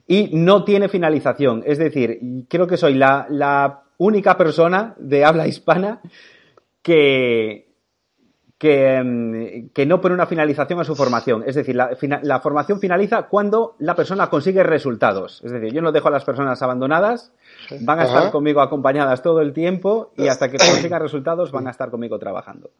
y 0.06 0.30
no 0.32 0.64
tiene 0.64 0.88
finalización. 0.88 1.62
Es 1.66 1.78
decir, 1.78 2.20
creo 2.48 2.66
que 2.66 2.76
soy 2.76 2.94
la, 2.94 3.82
única 3.98 4.36
persona 4.36 4.94
de 4.98 5.25
habla 5.25 5.46
hispana 5.46 6.02
que, 6.82 7.72
que, 8.58 9.86
no 9.86 10.00
pone 10.02 10.14
una 10.14 10.26
finalización 10.26 10.78
a 10.80 10.84
su 10.84 10.94
formación. 10.94 11.44
Es 11.46 11.54
decir, 11.54 11.75
la, 11.75 12.40
formación 12.40 12.78
finaliza 12.78 13.22
cuando 13.22 13.75
la 13.78 13.96
persona 13.96 14.28
consigue 14.28 14.62
resultados. 14.62 15.40
Es 15.42 15.50
decir, 15.50 15.72
yo 15.72 15.80
no 15.80 15.92
dejo 15.92 16.08
a 16.08 16.10
las 16.10 16.25
personas 16.25 16.60
abandonadas, 16.60 17.32
van 17.80 18.00
a 18.00 18.04
estar 18.04 18.30
conmigo 18.30 18.60
acompañadas 18.60 19.22
todo 19.22 19.40
el 19.40 19.54
tiempo 19.54 20.12
y 20.16 20.28
hasta 20.28 20.50
que 20.50 20.58
consigan 20.58 21.00
resultados 21.02 21.50
van 21.50 21.66
a 21.66 21.70
estar 21.70 21.90
conmigo 21.90 22.18
trabajando. 22.18 22.70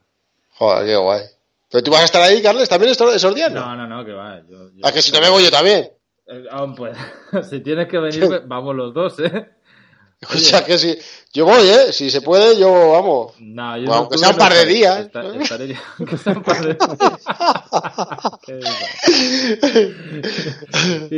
Joder, 0.51 0.87
qué 0.87 0.97
guay. 0.97 1.23
¿Pero 1.71 1.83
tú 1.83 1.91
vas 1.91 2.03
a 2.03 2.05
estar 2.05 2.23
ahí, 2.23 2.41
Carles, 2.43 2.69
también 2.69 2.93
esos 2.93 3.35
días? 3.35 3.51
No, 3.51 3.75
no, 3.75 3.87
no, 3.87 4.05
que 4.05 4.13
va. 4.13 4.41
Yo, 4.49 4.71
¿A 4.85 4.93
que 4.93 5.03
si 5.03 5.11
te 5.11 5.21
vengo 5.21 5.41
yo 5.41 5.51
también? 5.51 5.96
Eh, 6.27 6.45
aún 6.51 6.75
pues, 6.75 6.97
si 7.49 7.61
tienes 7.61 7.89
que 7.89 7.99
venir, 7.99 8.43
vamos 8.47 8.75
los 8.75 8.93
dos, 8.93 9.19
¿eh? 9.21 9.56
O 10.35 10.39
sea 10.39 10.65
que 10.65 10.79
si 10.79 10.97
yo 11.33 11.45
voy, 11.45 11.69
¿eh? 11.69 11.93
Si 11.93 12.09
se 12.09 12.23
puede, 12.23 12.59
yo 12.59 12.93
vamos. 12.93 13.35
No, 13.39 13.77
yo 13.77 13.93
aunque 13.93 14.17
sea 14.17 14.31
un 14.31 14.37
par 14.37 14.55
de 14.55 14.65
días. 14.65 15.01
estaré 15.41 15.77
aunque 15.99 16.17
sea 16.17 16.33
un 16.33 16.43
par 16.43 16.61
de 16.63 16.75
días. 16.75 17.21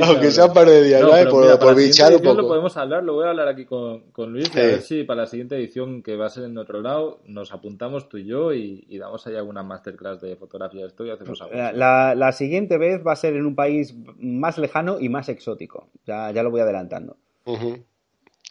aunque 0.02 0.30
sea 0.32 0.46
un 0.46 0.52
par 0.52 0.66
de 0.68 0.82
días, 0.82 1.00
¿no? 1.02 1.30
Por, 1.30 1.58
por 1.60 1.76
bichar 1.76 2.12
un 2.12 2.22
poco. 2.22 2.42
Lo 2.42 2.48
podemos 2.48 2.76
hablar, 2.76 3.04
lo 3.04 3.14
voy 3.14 3.26
a 3.26 3.30
hablar 3.30 3.46
aquí 3.46 3.64
con, 3.64 4.10
con 4.10 4.32
Luis, 4.32 4.50
a 4.56 4.60
ver 4.60 4.82
si 4.82 5.04
para 5.04 5.22
la 5.22 5.26
siguiente 5.28 5.54
edición, 5.54 6.02
que 6.02 6.16
va 6.16 6.26
a 6.26 6.30
ser 6.30 6.44
en 6.44 6.58
otro 6.58 6.82
lado, 6.82 7.20
nos 7.24 7.52
apuntamos 7.52 8.08
tú 8.08 8.18
y 8.18 8.26
yo 8.26 8.52
y, 8.52 8.84
y 8.88 8.98
damos 8.98 9.24
ahí 9.28 9.36
alguna 9.36 9.62
masterclass 9.62 10.20
de 10.20 10.34
fotografía 10.34 10.80
de 10.82 10.88
esto 10.88 11.06
y 11.06 11.10
hacemos 11.10 11.40
algo. 11.40 11.54
La, 11.54 12.16
la, 12.16 12.32
siguiente 12.32 12.76
vez 12.76 13.06
va 13.06 13.12
a 13.12 13.16
ser 13.16 13.36
en 13.36 13.46
un 13.46 13.54
país 13.54 13.94
más 14.18 14.58
lejano 14.58 14.98
y 14.98 15.08
más 15.08 15.28
exótico. 15.28 15.88
Ya, 16.04 16.32
ya 16.32 16.42
lo 16.42 16.50
voy 16.50 16.62
adelantando. 16.62 17.16
Uh 17.44 17.78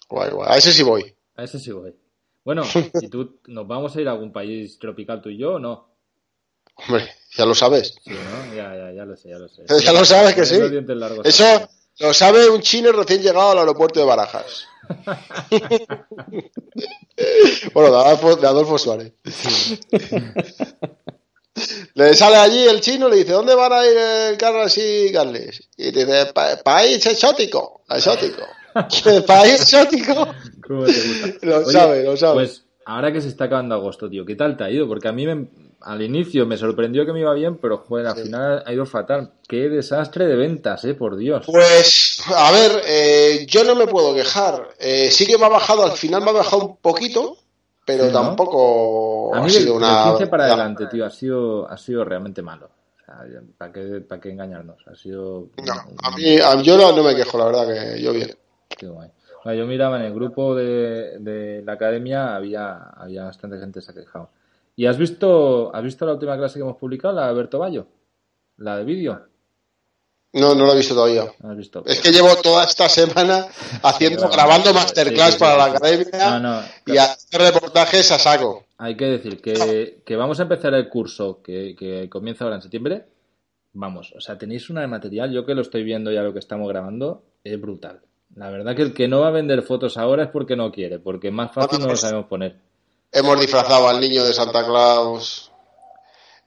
Guay, 0.10 0.32
guay. 0.32 0.48
A 0.50 0.58
ese 0.58 0.72
sí 0.72 0.84
voy. 0.84 1.16
A 1.36 1.44
ese 1.44 1.60
sí 1.60 1.72
voy. 1.72 1.96
Bueno, 2.44 2.64
¿y 3.02 3.10
tú 3.10 3.40
nos 3.48 3.68
vamos 3.68 3.96
a 3.96 4.02
ir 4.02 4.08
a 4.08 4.12
algún 4.12 4.32
país 4.32 4.80
tropical 4.80 5.22
tú 5.22 5.30
y 5.30 5.38
yo 5.38 5.56
o 5.56 5.60
no? 5.60 5.90
Hombre, 6.76 7.10
ya 7.36 7.46
lo 7.46 7.54
sabes. 7.56 7.96
Sí, 8.04 8.12
¿no? 8.12 8.56
Ya, 8.56 8.76
ya, 8.76 8.92
ya 8.94 9.06
lo 9.06 9.18
sé, 9.18 9.30
ya 9.30 9.40
lo 9.40 9.50
sé. 9.50 9.64
ya 9.84 9.92
lo 9.92 10.06
sabes 10.06 10.36
que 10.36 10.46
sí. 10.46 10.60
Eso 11.24 11.70
lo 12.00 12.14
sabe 12.14 12.50
un 12.50 12.62
chino 12.62 12.92
recién 12.92 13.22
llegado 13.22 13.52
al 13.52 13.58
aeropuerto 13.60 14.00
de 14.00 14.06
Barajas. 14.06 14.68
bueno, 17.74 17.92
de 17.92 17.98
Adolfo, 17.98 18.36
de 18.36 18.48
Adolfo 18.48 18.78
Suárez. 18.78 19.12
le 21.96 22.14
sale 22.14 22.36
allí 22.38 22.66
el 22.66 22.80
chino, 22.80 23.10
le 23.10 23.18
dice, 23.18 23.32
¿dónde 23.32 23.56
van 23.56 23.74
a 23.74 23.86
ir 23.86 23.98
el 23.98 24.38
carro 24.38 24.62
así, 24.62 25.10
Carles? 25.12 25.68
Y 25.76 25.92
dice, 25.92 26.32
país 26.64 27.06
exótico, 27.06 27.82
exótico. 27.90 28.44
País 29.26 29.62
exótico. 29.62 30.28
¿Cómo 30.68 30.86
te 30.86 30.94
gusta? 30.94 31.46
Lo 31.46 31.66
sabe, 31.66 32.04
lo 32.04 32.18
sabe. 32.18 32.34
Pues 32.36 32.64
ahora 32.86 33.12
que 33.12 33.22
se 33.22 33.28
está 33.28 33.46
acabando 33.46 33.76
agosto, 33.76 34.10
tío, 34.10 34.26
¿qué 34.26 34.36
tal 34.36 34.58
te 34.58 34.64
ha 34.64 34.72
ido? 34.72 34.88
Porque 34.88 35.08
a 35.08 35.12
mí 35.12 35.26
al 35.82 36.02
inicio 36.02 36.46
me 36.46 36.58
sorprendió 36.58 37.06
que 37.06 37.14
me 37.14 37.20
iba 37.20 37.34
bien, 37.34 37.58
pero 37.58 37.78
joder, 37.78 38.08
al 38.08 38.16
final 38.16 38.64
ha 38.66 38.74
ido 38.74 38.86
fatal. 38.86 39.34
Qué 39.48 39.70
desastre 39.70 40.26
de 40.26 40.36
ventas, 40.36 40.84
eh, 40.86 40.94
por 40.94 41.18
Dios. 41.18 41.46
Pues, 41.46 42.22
a 42.36 42.52
ver, 42.52 42.82
eh, 42.86 43.46
yo 43.48 43.64
no 43.64 43.76
me 43.76 43.88
puedo 43.88 44.14
quejar. 44.16 44.70
Eh, 44.80 45.10
sí 45.12 45.28
que 45.28 45.38
me 45.38 45.46
ha 45.46 45.50
bajado, 45.50 45.84
al 45.84 45.92
final 45.92 46.24
me 46.24 46.32
ha 46.32 46.34
bajado 46.34 46.66
un 46.66 46.78
poquito, 46.78 47.38
pero 47.86 48.10
tampoco 48.12 49.36
ha 49.36 49.48
sido 49.50 49.76
una. 49.76 50.06
15 50.10 50.28
para 50.28 50.46
adelante, 50.46 50.88
tío, 50.88 51.06
ha 51.06 51.10
sido, 51.10 51.70
ha 51.70 51.78
sido 51.78 52.04
realmente 52.04 52.42
malo. 52.42 52.70
¿para 53.58 53.72
qué, 53.72 54.02
¿Para 54.02 54.20
qué 54.20 54.32
engañarnos? 54.32 54.86
Ha 54.88 54.96
sido. 54.96 55.50
No, 55.66 55.74
a 56.04 56.12
mí, 56.12 56.38
a, 56.38 56.62
yo 56.62 56.78
no, 56.78 56.92
no 56.92 57.04
me 57.04 57.16
quejo, 57.16 57.38
la 57.38 57.46
verdad, 57.46 57.68
que 57.68 58.02
yo 58.02 58.12
bien. 58.12 58.36
Qué 58.68 58.88
guay. 58.88 59.10
yo 59.46 59.66
miraba 59.66 60.00
en 60.00 60.06
el 60.06 60.14
grupo 60.14 60.56
de, 60.56 61.62
la 61.66 61.74
academia, 61.74 62.36
había, 62.36 62.78
había 62.96 63.26
bastante 63.26 63.60
gente 63.60 63.82
se 63.82 63.92
ha 63.92 63.96
quejado. 63.96 64.30
¿Y 64.76 64.86
has 64.86 64.98
visto, 64.98 65.74
has 65.76 65.84
visto 65.84 66.06
la 66.06 66.14
última 66.14 66.38
clase 66.38 66.56
que 66.56 66.62
hemos 66.62 66.78
publicado, 66.78 67.16
la 67.16 67.24
de 67.24 67.30
Alberto 67.30 67.60
Bayo? 67.60 67.88
La 68.58 68.78
de 68.78 68.84
vídeo. 68.84 69.28
No, 70.34 70.54
no 70.54 70.66
lo 70.66 70.74
he 70.74 70.78
visto 70.78 70.94
todavía. 70.94 71.26
Es 71.86 72.02
que 72.02 72.12
llevo 72.12 72.36
toda 72.36 72.66
esta 72.66 72.88
semana 72.90 73.48
haciendo, 73.82 74.30
grabando 74.30 74.74
masterclass 74.74 75.38
para 75.38 75.58
la 75.58 75.66
academia 75.66 76.64
y 76.86 76.98
haciendo 76.98 77.52
reportajes 77.52 78.12
a 78.12 78.20
saco. 78.20 78.66
Hay 78.78 78.96
que 78.96 79.06
decir 79.06 79.42
que, 79.42 80.04
que 80.06 80.16
vamos 80.16 80.40
a 80.40 80.44
empezar 80.44 80.74
el 80.76 80.90
curso 80.90 81.42
que, 81.42 81.76
que, 81.76 82.08
comienza 82.10 82.44
ahora 82.44 82.58
en 82.58 82.62
septiembre. 82.62 83.06
Vamos, 83.74 84.14
o 84.16 84.22
sea, 84.22 84.38
tenéis 84.38 84.70
una 84.70 84.82
de 84.82 84.88
material, 84.88 85.32
yo 85.32 85.46
que 85.46 85.56
lo 85.56 85.62
estoy 85.62 85.84
viendo 85.84 86.12
ya 86.12 86.22
lo 86.22 86.34
que 86.34 86.40
estamos 86.40 86.68
grabando, 86.68 87.24
es 87.44 87.60
brutal. 87.60 88.02
La 88.36 88.50
verdad 88.50 88.76
que 88.76 88.84
el 88.84 88.94
que 88.94 89.08
no 89.08 89.22
va 89.22 89.30
a 89.30 89.32
vender 89.32 89.64
fotos 89.64 89.98
ahora 89.98 90.24
es 90.26 90.30
porque 90.30 90.56
no 90.56 90.72
quiere, 90.72 91.00
porque 91.00 91.32
más 91.32 91.52
fácil 91.54 91.80
no 91.80 91.88
lo 91.88 91.96
sabemos 91.96 92.28
poner. 92.28 92.56
Hemos 93.12 93.40
disfrazado 93.40 93.88
al 93.88 94.00
niño 94.00 94.24
de 94.24 94.34
Santa 94.34 94.66
Claus. 94.66 95.52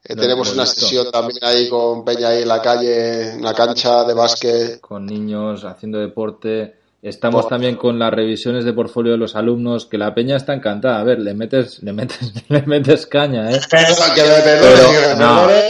Eh, 0.04 0.14
tenemos 0.14 0.52
una 0.52 0.66
sesión 0.66 1.10
también 1.10 1.38
ahí 1.42 1.68
con 1.68 2.04
Peña 2.04 2.28
ahí 2.28 2.42
en 2.42 2.48
la 2.48 2.62
calle, 2.62 3.32
en 3.32 3.42
la 3.42 3.54
cancha 3.54 4.04
de 4.04 4.14
básquet. 4.14 4.80
Con 4.80 5.06
niños 5.06 5.64
haciendo 5.64 5.98
deporte. 5.98 6.76
Estamos 7.02 7.48
también 7.48 7.76
con 7.76 7.98
las 7.98 8.12
revisiones 8.12 8.66
de 8.66 8.74
portfolio 8.74 9.12
de 9.12 9.18
los 9.18 9.34
alumnos, 9.34 9.86
que 9.86 9.96
la 9.96 10.14
peña 10.14 10.36
está 10.36 10.52
encantada. 10.52 11.00
A 11.00 11.04
ver, 11.04 11.18
le 11.18 11.32
metes, 11.32 11.82
le 11.82 11.94
metes, 11.94 12.32
le 12.48 12.62
metes 12.62 13.06
caña, 13.06 13.50
¿eh? 13.50 13.58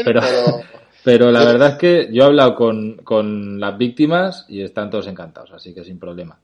pero, 0.04 0.20
pero 0.20 0.20
la 1.04 1.44
verdad 1.44 1.68
es 1.70 1.74
que 1.76 2.08
yo 2.12 2.22
he 2.22 2.26
hablado 2.26 2.54
con, 2.54 2.96
con 2.98 3.58
las 3.58 3.76
víctimas 3.78 4.44
y 4.48 4.62
están 4.62 4.90
todos 4.90 5.06
encantados, 5.06 5.52
así 5.52 5.74
que 5.74 5.84
sin 5.84 5.98
problema. 5.98 6.38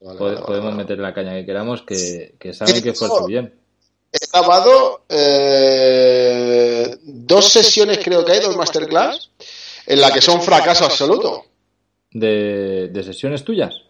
podemos 0.00 0.74
meter 0.74 0.98
la 0.98 1.12
caña 1.12 1.34
que 1.34 1.46
queramos, 1.46 1.82
que, 1.82 2.34
que 2.38 2.52
saben 2.52 2.82
que 2.82 2.92
fue 2.92 3.08
su 3.08 3.26
bien. 3.26 3.52
He 4.12 4.18
grabado 4.32 5.02
eh, 5.08 6.96
dos 7.02 7.48
sesiones, 7.48 7.98
creo 8.02 8.24
que 8.24 8.32
hay, 8.32 8.40
dos 8.40 8.56
masterclass, 8.56 9.30
en 9.86 10.00
la 10.00 10.10
que 10.10 10.20
son 10.20 10.40
fracaso 10.40 10.84
absoluto. 10.84 11.44
¿De, 12.12 12.88
de 12.88 13.02
sesiones 13.02 13.44
tuyas? 13.44 13.85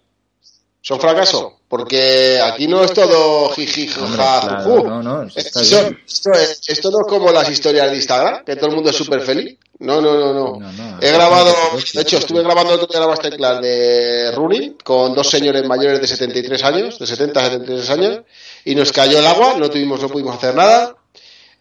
Son 0.86 1.00
fracaso, 1.00 1.58
porque 1.66 2.40
aquí 2.40 2.68
no 2.68 2.84
es 2.84 2.92
todo 2.92 3.48
jiji, 3.48 3.90
no, 3.98 5.02
no, 5.02 5.22
esto, 5.24 5.60
esto, 5.60 6.90
no 6.92 6.98
es 7.00 7.06
como 7.08 7.32
las 7.32 7.50
historias 7.50 7.90
de 7.90 7.96
Instagram, 7.96 8.44
que 8.44 8.54
todo 8.54 8.68
el 8.68 8.76
mundo 8.76 8.90
es 8.90 8.96
súper 8.96 9.20
feliz. 9.22 9.58
No, 9.80 10.00
no, 10.00 10.14
no, 10.14 10.32
no. 10.32 11.00
He 11.00 11.10
grabado, 11.10 11.52
de 11.92 12.02
hecho, 12.02 12.18
estuve 12.18 12.44
grabando 12.44 12.74
otro 12.74 12.86
día 12.86 13.00
la 13.00 13.08
masterclass 13.08 13.60
de 13.60 14.30
running 14.36 14.76
con 14.84 15.12
dos 15.12 15.28
señores 15.28 15.66
mayores 15.66 16.00
de 16.00 16.06
73 16.06 16.62
años, 16.62 17.00
de 17.00 17.06
70 17.08 17.40
a 17.40 17.44
73 17.50 17.90
años, 17.90 18.20
y 18.64 18.76
nos 18.76 18.92
cayó 18.92 19.18
el 19.18 19.26
agua, 19.26 19.54
no 19.58 19.68
tuvimos, 19.68 20.00
no 20.00 20.08
pudimos 20.08 20.36
hacer 20.36 20.54
nada. 20.54 20.94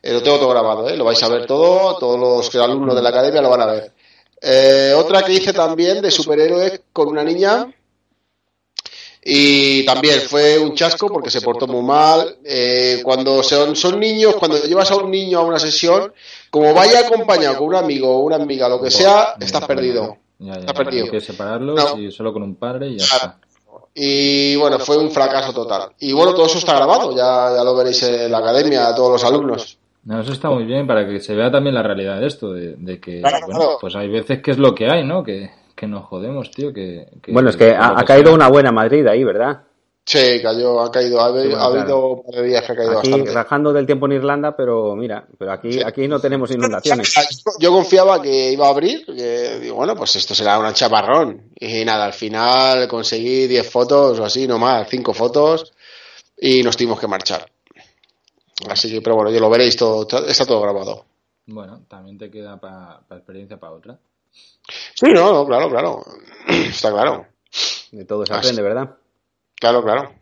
Eh, 0.03 0.13
lo 0.13 0.21
tengo 0.21 0.37
todo 0.37 0.49
grabado, 0.49 0.87
¿eh? 0.87 0.95
lo 0.95 1.03
vais 1.03 1.23
a 1.23 1.29
ver 1.29 1.47
todo, 1.47 1.97
todos 1.97 2.19
los 2.19 2.63
alumnos 2.63 2.95
de 2.95 3.01
la 3.01 3.09
academia 3.09 3.41
lo 3.41 3.49
van 3.49 3.61
a 3.61 3.65
ver. 3.65 3.91
Eh, 4.39 4.93
otra 4.95 5.23
que 5.23 5.33
hice 5.33 5.51
también 5.51 5.99
de 5.99 6.11
superhéroes 6.11 6.81
con 6.93 7.07
una 7.07 7.23
niña 7.23 7.67
y 9.27 9.83
también 9.85 10.21
fue 10.21 10.59
un 10.59 10.75
chasco 10.75 11.07
porque 11.07 11.31
se 11.31 11.41
portó 11.41 11.65
muy 11.65 11.81
mal. 11.81 12.37
Eh, 12.45 13.01
cuando 13.03 13.41
son, 13.41 13.75
son 13.75 13.99
niños, 13.99 14.35
cuando 14.35 14.61
llevas 14.63 14.91
a 14.91 14.97
un 14.97 15.09
niño 15.09 15.39
a 15.39 15.41
una 15.41 15.57
sesión, 15.57 16.13
como 16.51 16.75
vaya 16.75 16.99
acompañado 16.99 17.57
con 17.57 17.69
un 17.69 17.75
amigo 17.75 18.07
o 18.07 18.19
una 18.19 18.35
amiga, 18.35 18.69
lo 18.69 18.79
que 18.79 18.91
sea, 18.91 19.33
estás 19.39 19.65
perdido. 19.65 20.17
estás 20.39 20.73
perdido. 20.73 21.05
Hay 21.05 21.09
que 21.09 21.21
separarlos 21.21 21.97
y 21.97 22.11
solo 22.11 22.31
con 22.31 22.43
un 22.43 22.53
padre 22.53 22.89
y 22.89 22.99
ya 22.99 23.03
está. 23.03 23.39
Y 23.95 24.55
bueno, 24.57 24.77
fue 24.77 24.99
un 24.99 25.09
fracaso 25.09 25.51
total. 25.53 25.89
Y 25.99 26.13
bueno, 26.13 26.35
todo 26.35 26.45
eso 26.45 26.59
está 26.59 26.75
grabado, 26.75 27.15
ya, 27.15 27.51
ya 27.57 27.63
lo 27.63 27.75
veréis 27.75 28.03
en 28.03 28.31
la 28.31 28.37
academia, 28.37 28.93
todos 28.93 29.13
los 29.13 29.23
alumnos. 29.23 29.79
No, 30.03 30.21
eso 30.21 30.33
está 30.33 30.51
muy 30.51 30.65
bien 30.65 30.85
para 30.85 31.07
que 31.07 31.19
se 31.19 31.33
vea 31.33 31.49
también 31.49 31.73
la 31.73 31.81
realidad 31.81 32.19
de 32.19 32.27
esto, 32.27 32.53
de, 32.53 32.99
que, 32.99 33.21
bueno, 33.21 33.77
pues 33.81 33.95
hay 33.95 34.07
veces 34.07 34.39
que 34.43 34.51
es 34.51 34.59
lo 34.59 34.75
que 34.75 34.87
hay, 34.87 35.03
¿no? 35.03 35.23
Que, 35.23 35.49
que 35.75 35.87
nos 35.87 36.05
jodemos, 36.05 36.49
tío. 36.51 36.73
Que, 36.73 37.07
bueno, 37.27 37.49
es 37.49 37.57
que 37.57 37.75
ha, 37.77 38.03
caído 38.05 38.33
una 38.33 38.47
buena 38.47 38.71
Madrid 38.71 39.05
ahí, 39.07 39.23
¿verdad? 39.23 39.63
Sí, 40.05 40.39
cayó, 40.41 40.81
ha 40.81 40.91
caído, 40.91 41.19
ha, 41.19 41.25
habido 41.25 42.09
un 42.09 42.23
par 42.23 42.35
de 42.35 42.43
días 42.43 42.63
que 42.63 42.71
ha 42.71 42.75
caído 42.75 42.99
aquí, 42.99 43.09
bastante. 43.09 43.33
Rajando 43.33 43.73
del 43.73 43.87
tiempo 43.87 44.05
en 44.05 44.11
Irlanda, 44.13 44.55
pero 44.55 44.95
mira, 44.95 45.27
pero 45.37 45.51
aquí, 45.51 45.81
aquí 45.81 46.07
no 46.07 46.19
tenemos 46.19 46.51
inundaciones. 46.51 47.13
Yo 47.59 47.71
confiaba 47.71 48.21
que 48.21 48.51
iba 48.51 48.67
a 48.67 48.69
abrir, 48.69 49.03
que 49.05 49.59
digo, 49.59 49.75
bueno, 49.75 49.95
pues 49.95 50.15
esto 50.15 50.35
será 50.35 50.59
una 50.59 50.73
chaparrón. 50.73 51.49
Y 51.59 51.83
nada, 51.83 52.05
al 52.05 52.13
final 52.13 52.87
conseguí 52.87 53.47
10 53.47 53.67
fotos 53.67 54.19
o 54.19 54.25
así, 54.25 54.47
no 54.47 54.59
más, 54.59 54.87
5 54.87 55.13
fotos, 55.13 55.73
y 56.37 56.61
nos 56.61 56.77
tuvimos 56.77 56.99
que 56.99 57.07
marchar. 57.07 57.49
Así 58.69 58.91
que, 58.91 59.01
pero 59.01 59.15
bueno, 59.15 59.31
yo 59.31 59.39
lo 59.39 59.49
veréis, 59.49 59.75
todo, 59.75 60.07
está 60.27 60.45
todo 60.45 60.61
grabado. 60.61 61.05
Bueno, 61.47 61.81
también 61.87 62.19
te 62.19 62.29
queda 62.29 62.59
para 62.59 63.01
experiencia 63.09 63.57
para 63.57 63.73
otra. 63.73 63.99
Sí, 64.93 65.07
no, 65.13 65.45
claro, 65.45 65.69
claro. 65.69 66.03
Está 66.47 66.91
claro. 66.91 67.27
De 67.91 68.05
todo 68.05 68.25
se 68.25 68.33
aprende, 68.33 68.61
¿verdad? 68.61 68.95
Claro, 69.55 69.83
claro. 69.83 70.13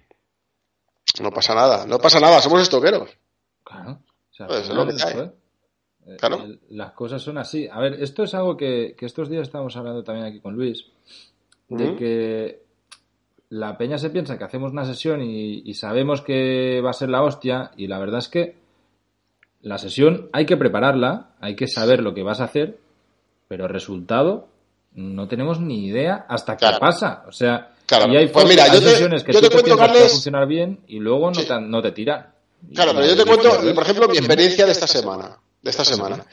No 1.21 1.31
pasa 1.31 1.53
nada, 1.53 1.85
no 1.85 1.99
pasa 1.99 2.19
nada, 2.19 2.41
somos 2.41 2.61
estoqueros. 2.61 3.09
Claro. 3.63 3.99
Pues 4.47 4.69
eh, 4.69 6.17
claro. 6.19 6.45
Las 6.69 6.91
cosas 6.93 7.21
son 7.21 7.37
así. 7.37 7.67
A 7.71 7.79
ver, 7.79 8.01
esto 8.01 8.23
es 8.23 8.33
algo 8.33 8.57
que, 8.57 8.95
estos 8.99 9.29
días 9.29 9.43
estamos 9.43 9.75
hablando 9.77 10.03
también 10.03 10.25
aquí 10.25 10.39
con 10.39 10.55
Luis. 10.55 10.85
de 11.69 11.95
que 11.95 12.63
la 13.49 13.77
peña 13.77 13.97
se 13.97 14.09
piensa 14.09 14.37
que 14.37 14.43
hacemos 14.43 14.71
una 14.71 14.85
sesión 14.85 15.21
y, 15.21 15.73
sabemos 15.75 16.21
que 16.21 16.81
va 16.81 16.89
a 16.89 16.93
ser 16.93 17.09
la 17.09 17.23
hostia 17.23 17.71
y 17.77 17.87
la 17.87 17.99
verdad 17.99 18.19
es 18.19 18.27
que 18.27 18.55
la 19.61 19.77
sesión 19.77 20.29
hay 20.33 20.45
que 20.45 20.57
prepararla, 20.57 21.35
hay 21.39 21.55
que 21.55 21.67
saber 21.67 22.01
lo 22.01 22.13
que 22.13 22.23
vas 22.23 22.41
a 22.41 22.45
hacer, 22.45 22.79
pero 23.47 23.67
resultado 23.67 24.47
no 24.95 25.27
tenemos 25.27 25.59
ni 25.59 25.87
idea 25.87 26.25
hasta 26.29 26.57
qué 26.57 26.67
pasa. 26.79 27.23
O 27.27 27.31
sea, 27.31 27.73
y 28.09 28.15
hay, 28.15 28.27
pues 28.27 28.47
mira, 28.47 28.65
sesiones 28.65 29.23
que 29.23 29.33
tú 29.33 29.41
te, 29.41 29.49
piensas 29.49 29.63
que 29.63 29.75
va 29.75 29.85
a 29.85 30.09
funcionar 30.09 30.47
bien 30.47 30.79
y 30.87 30.99
luego 30.99 31.31
no, 31.31 31.41
te, 31.41 31.61
no 31.61 31.81
te 31.81 31.91
tiran. 31.91 32.33
Claro, 32.73 32.93
pero 32.93 33.05
yo 33.05 33.15
te 33.15 33.25
cuento, 33.25 33.49
por 33.73 33.83
ejemplo, 33.83 34.07
mi 34.07 34.17
experiencia 34.17 34.65
de 34.65 34.71
esta 34.71 34.87
semana. 34.87 35.37
De 35.61 35.69
esta 35.69 35.85
semana. 35.85 36.25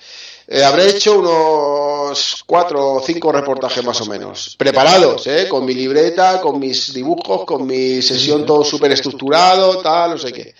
Eh, 0.46 0.64
habré 0.64 0.90
hecho 0.90 1.20
unos 1.20 2.42
cuatro 2.44 2.94
o 2.94 3.00
cinco 3.00 3.30
reportajes 3.30 3.84
más 3.84 4.00
o 4.00 4.06
menos. 4.06 4.56
Preparados, 4.58 5.26
¿eh? 5.28 5.46
Con 5.48 5.64
mi 5.64 5.74
libreta, 5.74 6.40
con 6.40 6.58
mis 6.58 6.92
dibujos, 6.92 7.44
con 7.44 7.66
mi 7.66 8.02
sesión 8.02 8.44
todo 8.44 8.64
súper 8.64 8.90
estructurado, 8.90 9.78
tal, 9.80 10.10
no 10.10 10.18
sé 10.18 10.32
qué. 10.32 10.54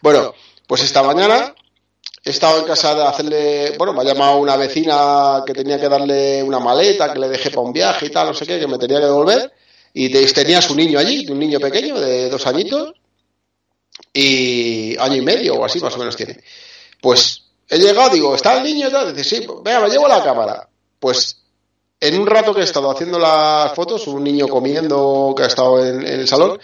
Bueno, 0.00 0.34
pues 0.66 0.82
esta 0.82 1.04
mañana 1.04 1.54
he 2.26 2.30
estado 2.30 2.58
en 2.58 2.64
casa 2.64 2.92
de 2.92 3.04
hacerle, 3.04 3.76
bueno, 3.78 3.92
me 3.92 4.00
ha 4.00 4.04
llamado 4.04 4.38
una 4.38 4.56
vecina 4.56 5.44
que 5.46 5.52
tenía 5.52 5.78
que 5.80 5.88
darle 5.88 6.42
una 6.42 6.58
maleta 6.58 7.12
que 7.12 7.20
le 7.20 7.28
dejé 7.28 7.50
para 7.50 7.62
un 7.62 7.72
viaje 7.72 8.06
y 8.06 8.10
tal, 8.10 8.26
no 8.26 8.34
sé 8.34 8.44
qué, 8.44 8.58
que 8.58 8.66
me 8.66 8.78
tenía 8.78 8.98
que 8.98 9.06
devolver. 9.06 9.52
Y 9.94 10.08
tenía 10.10 10.60
su 10.60 10.74
niño 10.74 10.98
allí, 10.98 11.24
un 11.30 11.38
niño 11.38 11.60
pequeño 11.60 12.00
de 12.00 12.28
dos 12.28 12.44
añitos 12.48 12.94
y 14.12 14.96
año 14.98 15.14
y 15.14 15.20
medio 15.20 15.54
o 15.54 15.64
así 15.64 15.78
más 15.78 15.94
o 15.94 15.98
menos 15.98 16.16
tiene. 16.16 16.42
Pues 17.00 17.44
he 17.68 17.78
llegado, 17.78 18.10
digo, 18.10 18.34
¿está 18.34 18.56
el 18.56 18.64
niño? 18.64 18.88
Dice, 19.12 19.22
sí, 19.22 19.46
venga, 19.62 19.82
me 19.82 19.88
llevo 19.88 20.08
la 20.08 20.24
cámara. 20.24 20.68
Pues 20.98 21.44
en 22.00 22.20
un 22.20 22.26
rato 22.26 22.52
que 22.52 22.62
he 22.62 22.64
estado 22.64 22.90
haciendo 22.90 23.20
las 23.20 23.72
fotos, 23.72 24.04
un 24.08 24.24
niño 24.24 24.48
comiendo 24.48 25.32
que 25.36 25.44
ha 25.44 25.46
estado 25.46 25.86
en, 25.86 26.04
el 26.04 26.26
salón, 26.26 26.58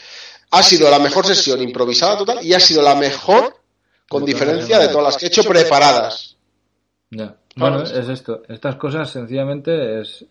ha 0.50 0.62
sido 0.64 0.90
la 0.90 0.98
mejor 0.98 1.24
sesión 1.24 1.62
improvisada 1.62 2.18
total 2.18 2.44
y 2.44 2.52
ha 2.52 2.58
sido 2.58 2.82
la 2.82 2.96
mejor 2.96 3.61
con 4.12 4.26
diferencia 4.26 4.78
de 4.78 4.88
todas 4.88 5.04
las 5.04 5.16
que 5.16 5.24
he 5.24 5.28
hecho 5.28 5.42
preparadas. 5.42 6.36
Ya. 7.10 7.34
Bueno, 7.56 7.82
es 7.82 8.08
esto. 8.08 8.42
Estas 8.46 8.76
cosas 8.76 9.10
sencillamente 9.10 10.00
es... 10.00 10.24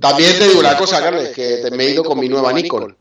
También 0.00 0.36
te 0.36 0.48
digo 0.48 0.58
una 0.58 0.76
cosa, 0.76 1.00
Carles, 1.00 1.30
que 1.30 1.68
me 1.72 1.84
he 1.84 1.90
ido 1.90 2.02
con 2.02 2.18
mi 2.18 2.28
nueva 2.28 2.52
Nikon. 2.52 2.96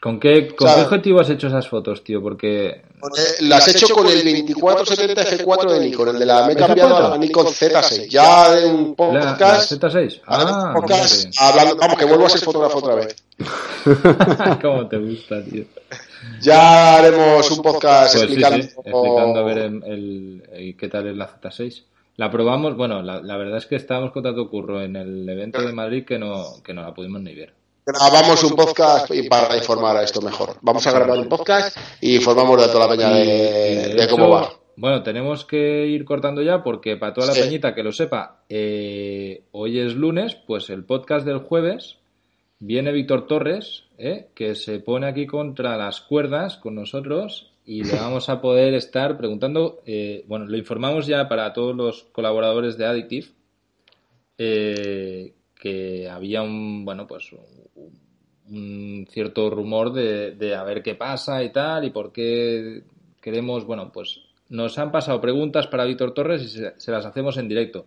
¿Con 0.00 0.20
qué, 0.20 0.54
con 0.54 0.72
qué 0.72 0.82
objetivo 0.82 1.20
has 1.20 1.30
hecho 1.30 1.48
esas 1.48 1.68
fotos, 1.68 2.04
tío? 2.04 2.22
Porque... 2.22 2.82
Las 3.40 3.66
he 3.66 3.72
hecho 3.72 3.88
con 3.92 4.06
el 4.06 4.22
2470 4.22 5.44
F4 5.44 5.70
de 5.72 5.80
Nikon, 5.80 6.08
el 6.10 6.18
de 6.20 6.26
la... 6.26 6.46
Me 6.46 6.52
he 6.52 6.56
cambiado 6.56 6.96
a 6.96 7.10
la 7.10 7.18
Nikon 7.18 7.46
Z6. 7.46 8.08
Ya 8.08 8.58
en 8.60 8.70
un 8.70 8.94
podcast... 8.94 9.72
La, 9.72 9.90
Z6? 9.90 10.20
Ah, 10.26 10.72
podcast 10.76 11.26
hablando, 11.38 11.76
vamos, 11.76 11.98
que 11.98 12.04
vuelvo 12.04 12.26
a 12.26 12.28
ser 12.28 12.40
fotógrafo 12.40 12.78
otra 12.78 12.94
vez. 12.94 13.16
¿Cómo 14.62 14.86
te 14.86 14.98
gusta, 14.98 15.44
tío? 15.44 15.64
Ya 16.40 16.96
haremos 16.96 17.50
un 17.50 17.62
podcast 17.62 18.14
pues 18.14 18.24
explicando... 18.24 18.62
Sí, 18.62 18.68
sí. 18.68 18.80
explicando 18.84 19.40
a 19.40 19.42
ver 19.42 19.58
el, 19.58 20.76
qué 20.78 20.88
tal 20.88 21.08
es 21.08 21.16
la 21.16 21.28
Z6. 21.28 21.84
La 22.16 22.30
probamos, 22.30 22.76
bueno, 22.76 23.02
la, 23.02 23.20
la 23.20 23.36
verdad 23.36 23.58
es 23.58 23.66
que 23.66 23.76
estábamos 23.76 24.12
con 24.12 24.22
tanto 24.22 24.48
curro 24.48 24.82
en 24.82 24.96
el 24.96 25.28
evento 25.28 25.60
de 25.62 25.72
Madrid 25.72 26.04
que 26.04 26.18
no, 26.18 26.62
que 26.64 26.72
no 26.72 26.82
la 26.82 26.94
pudimos 26.94 27.20
ni 27.20 27.34
ver 27.34 27.52
grabamos 27.86 28.42
un 28.42 28.56
podcast 28.56 29.08
para 29.30 29.56
informar 29.56 29.96
a 29.96 30.02
esto 30.02 30.20
mejor. 30.20 30.56
Vamos 30.60 30.84
a 30.88 30.92
grabar 30.92 31.18
un 31.18 31.28
podcast 31.28 31.76
y 32.00 32.16
informamos 32.16 32.60
de 32.60 32.66
toda 32.66 32.86
la 32.86 32.90
peña 32.90 33.10
de, 33.10 34.08
cómo 34.10 34.28
va. 34.28 34.50
Bueno, 34.76 35.04
tenemos 35.04 35.44
que 35.44 35.86
ir 35.86 36.04
cortando 36.04 36.42
ya 36.42 36.64
porque 36.64 36.96
para 36.96 37.14
toda 37.14 37.28
la 37.28 37.34
peñita 37.34 37.74
que 37.74 37.84
lo 37.84 37.92
sepa, 37.92 38.42
eh, 38.48 39.44
hoy 39.52 39.78
es 39.78 39.94
lunes, 39.94 40.36
pues 40.46 40.68
el 40.68 40.84
podcast 40.84 41.24
del 41.24 41.38
jueves 41.38 41.98
viene 42.58 42.92
Víctor 42.92 43.26
Torres, 43.26 43.84
eh, 43.98 44.28
que 44.34 44.54
se 44.54 44.80
pone 44.80 45.06
aquí 45.06 45.26
contra 45.26 45.76
las 45.76 46.00
cuerdas 46.00 46.56
con 46.56 46.74
nosotros 46.74 47.52
y 47.64 47.84
le 47.84 47.92
vamos 48.00 48.28
a 48.28 48.40
poder 48.40 48.74
estar 48.74 49.16
preguntando, 49.16 49.82
eh, 49.86 50.24
bueno, 50.26 50.46
lo 50.46 50.56
informamos 50.56 51.06
ya 51.06 51.28
para 51.28 51.52
todos 51.52 51.74
los 51.74 52.04
colaboradores 52.12 52.76
de 52.76 52.86
Addictive, 52.86 53.28
que 54.36 56.08
había 56.10 56.42
un, 56.42 56.84
bueno, 56.84 57.06
pues 57.06 57.30
un 58.48 59.06
cierto 59.10 59.50
rumor 59.50 59.92
de, 59.92 60.32
de, 60.32 60.54
a 60.54 60.62
ver 60.62 60.82
qué 60.82 60.94
pasa 60.94 61.42
y 61.42 61.50
tal, 61.50 61.84
y 61.84 61.90
por 61.90 62.12
qué 62.12 62.82
queremos, 63.20 63.64
bueno, 63.64 63.90
pues 63.92 64.20
nos 64.48 64.78
han 64.78 64.92
pasado 64.92 65.20
preguntas 65.20 65.66
para 65.66 65.84
Víctor 65.84 66.14
Torres 66.14 66.42
y 66.42 66.48
se, 66.48 66.92
las 66.92 67.04
hacemos 67.04 67.36
en 67.36 67.48
directo. 67.48 67.86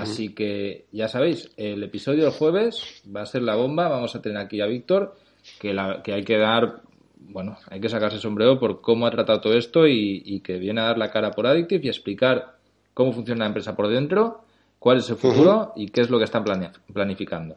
Así 0.00 0.34
que 0.34 0.86
ya 0.92 1.08
sabéis, 1.08 1.50
el 1.56 1.82
episodio 1.82 2.24
del 2.24 2.32
jueves 2.32 3.02
va 3.14 3.22
a 3.22 3.26
ser 3.26 3.42
la 3.42 3.54
bomba, 3.54 3.88
vamos 3.88 4.14
a 4.14 4.22
tener 4.22 4.38
aquí 4.38 4.60
a 4.60 4.66
Víctor, 4.66 5.16
que, 5.58 5.72
la, 5.74 6.02
que 6.02 6.12
hay 6.12 6.24
que 6.24 6.38
dar, 6.38 6.82
bueno, 7.16 7.58
hay 7.68 7.80
que 7.80 7.88
sacarse 7.88 8.18
sombrero 8.18 8.58
por 8.58 8.80
cómo 8.80 9.06
ha 9.06 9.10
tratado 9.10 9.40
todo 9.40 9.54
esto 9.54 9.86
y, 9.86 10.22
y 10.24 10.40
que 10.40 10.58
viene 10.58 10.80
a 10.80 10.84
dar 10.84 10.98
la 10.98 11.10
cara 11.10 11.30
por 11.30 11.46
Addictive 11.46 11.86
y 11.86 11.88
explicar 11.88 12.56
cómo 12.94 13.12
funciona 13.12 13.40
la 13.40 13.48
empresa 13.48 13.76
por 13.76 13.88
dentro, 13.88 14.44
cuál 14.78 14.98
es 14.98 15.10
el 15.10 15.16
futuro 15.16 15.72
y 15.76 15.88
qué 15.88 16.02
es 16.02 16.10
lo 16.10 16.18
que 16.18 16.24
están 16.24 16.44
planificando. 16.92 17.56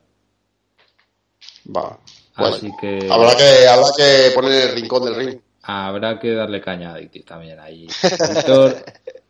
Va. 1.76 2.00
Así 2.36 2.72
que... 2.80 3.08
Habrá 3.10 3.36
que, 3.36 3.68
habrá 3.68 3.88
que 3.98 4.32
poner 4.34 4.70
el 4.70 4.76
rincón 4.76 5.06
del 5.06 5.16
ring. 5.16 5.40
Habrá 5.64 6.20
que 6.20 6.32
darle 6.32 6.62
caña 6.62 6.92
a 6.92 6.96
Addictive 6.96 7.26
también 7.26 7.60
ahí. 7.60 7.88
Víctor, 8.34 8.78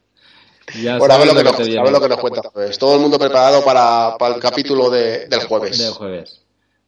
ya 0.82 0.98
bueno, 0.98 1.14
a 1.14 1.18
ver 1.18 1.28
lo 1.28 1.36
que, 1.36 1.44
nos, 1.44 1.60
a 1.60 1.84
ver 1.84 1.92
lo 1.92 2.02
que 2.02 2.10
nos 2.10 2.20
cuenta. 2.20 2.42
Pues, 2.54 2.78
todo 2.78 2.96
el 2.96 3.02
mundo 3.02 3.18
preparado 3.18 3.64
para, 3.64 4.16
para 4.18 4.36
el 4.36 4.42
capítulo 4.42 4.90
de, 4.90 5.28
del 5.28 5.42
jueves. 5.42 5.78
Del 5.78 5.92
jueves. 5.92 6.42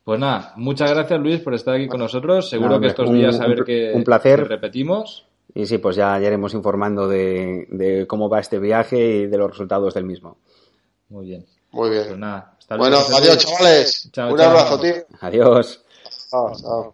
Pues 0.04 0.20
nada, 0.20 0.54
muchas 0.56 0.90
gracias 0.92 1.20
Luis 1.20 1.40
por 1.40 1.54
estar 1.54 1.76
aquí 1.76 1.88
con 1.88 2.00
nosotros. 2.00 2.50
Seguro 2.50 2.80
que 2.80 2.88
estos 2.88 3.12
días 3.12 3.40
a 3.40 3.48
ver 3.48 3.64
que, 3.64 3.92
un 3.94 4.04
placer. 4.04 4.48
repetimos. 4.48 5.26
Y 5.54 5.66
sí, 5.66 5.80
pues 5.80 5.96
ya, 5.96 6.20
iremos 6.20 6.54
informando 6.54 7.08
de, 7.08 7.68
de, 7.72 8.06
cómo 8.06 8.30
va 8.30 8.40
este 8.40 8.60
viaje 8.60 8.98
y 9.00 9.28
de 9.28 9.38
los 9.38 9.50
resultados 9.50 9.94
del 9.96 10.06
mismo. 10.06 10.38
Muy 11.10 11.26
bien. 11.26 11.46
Muy 11.72 11.90
bien. 11.90 12.04
Pues 12.08 12.18
nada, 12.18 12.56
bueno, 12.78 12.98
adiós 12.98 13.38
chavales. 13.38 14.12
un 14.16 14.42
abrazo, 14.42 14.80
tío. 14.80 14.94
Adiós. 15.22 15.84
Chao, 16.30 16.94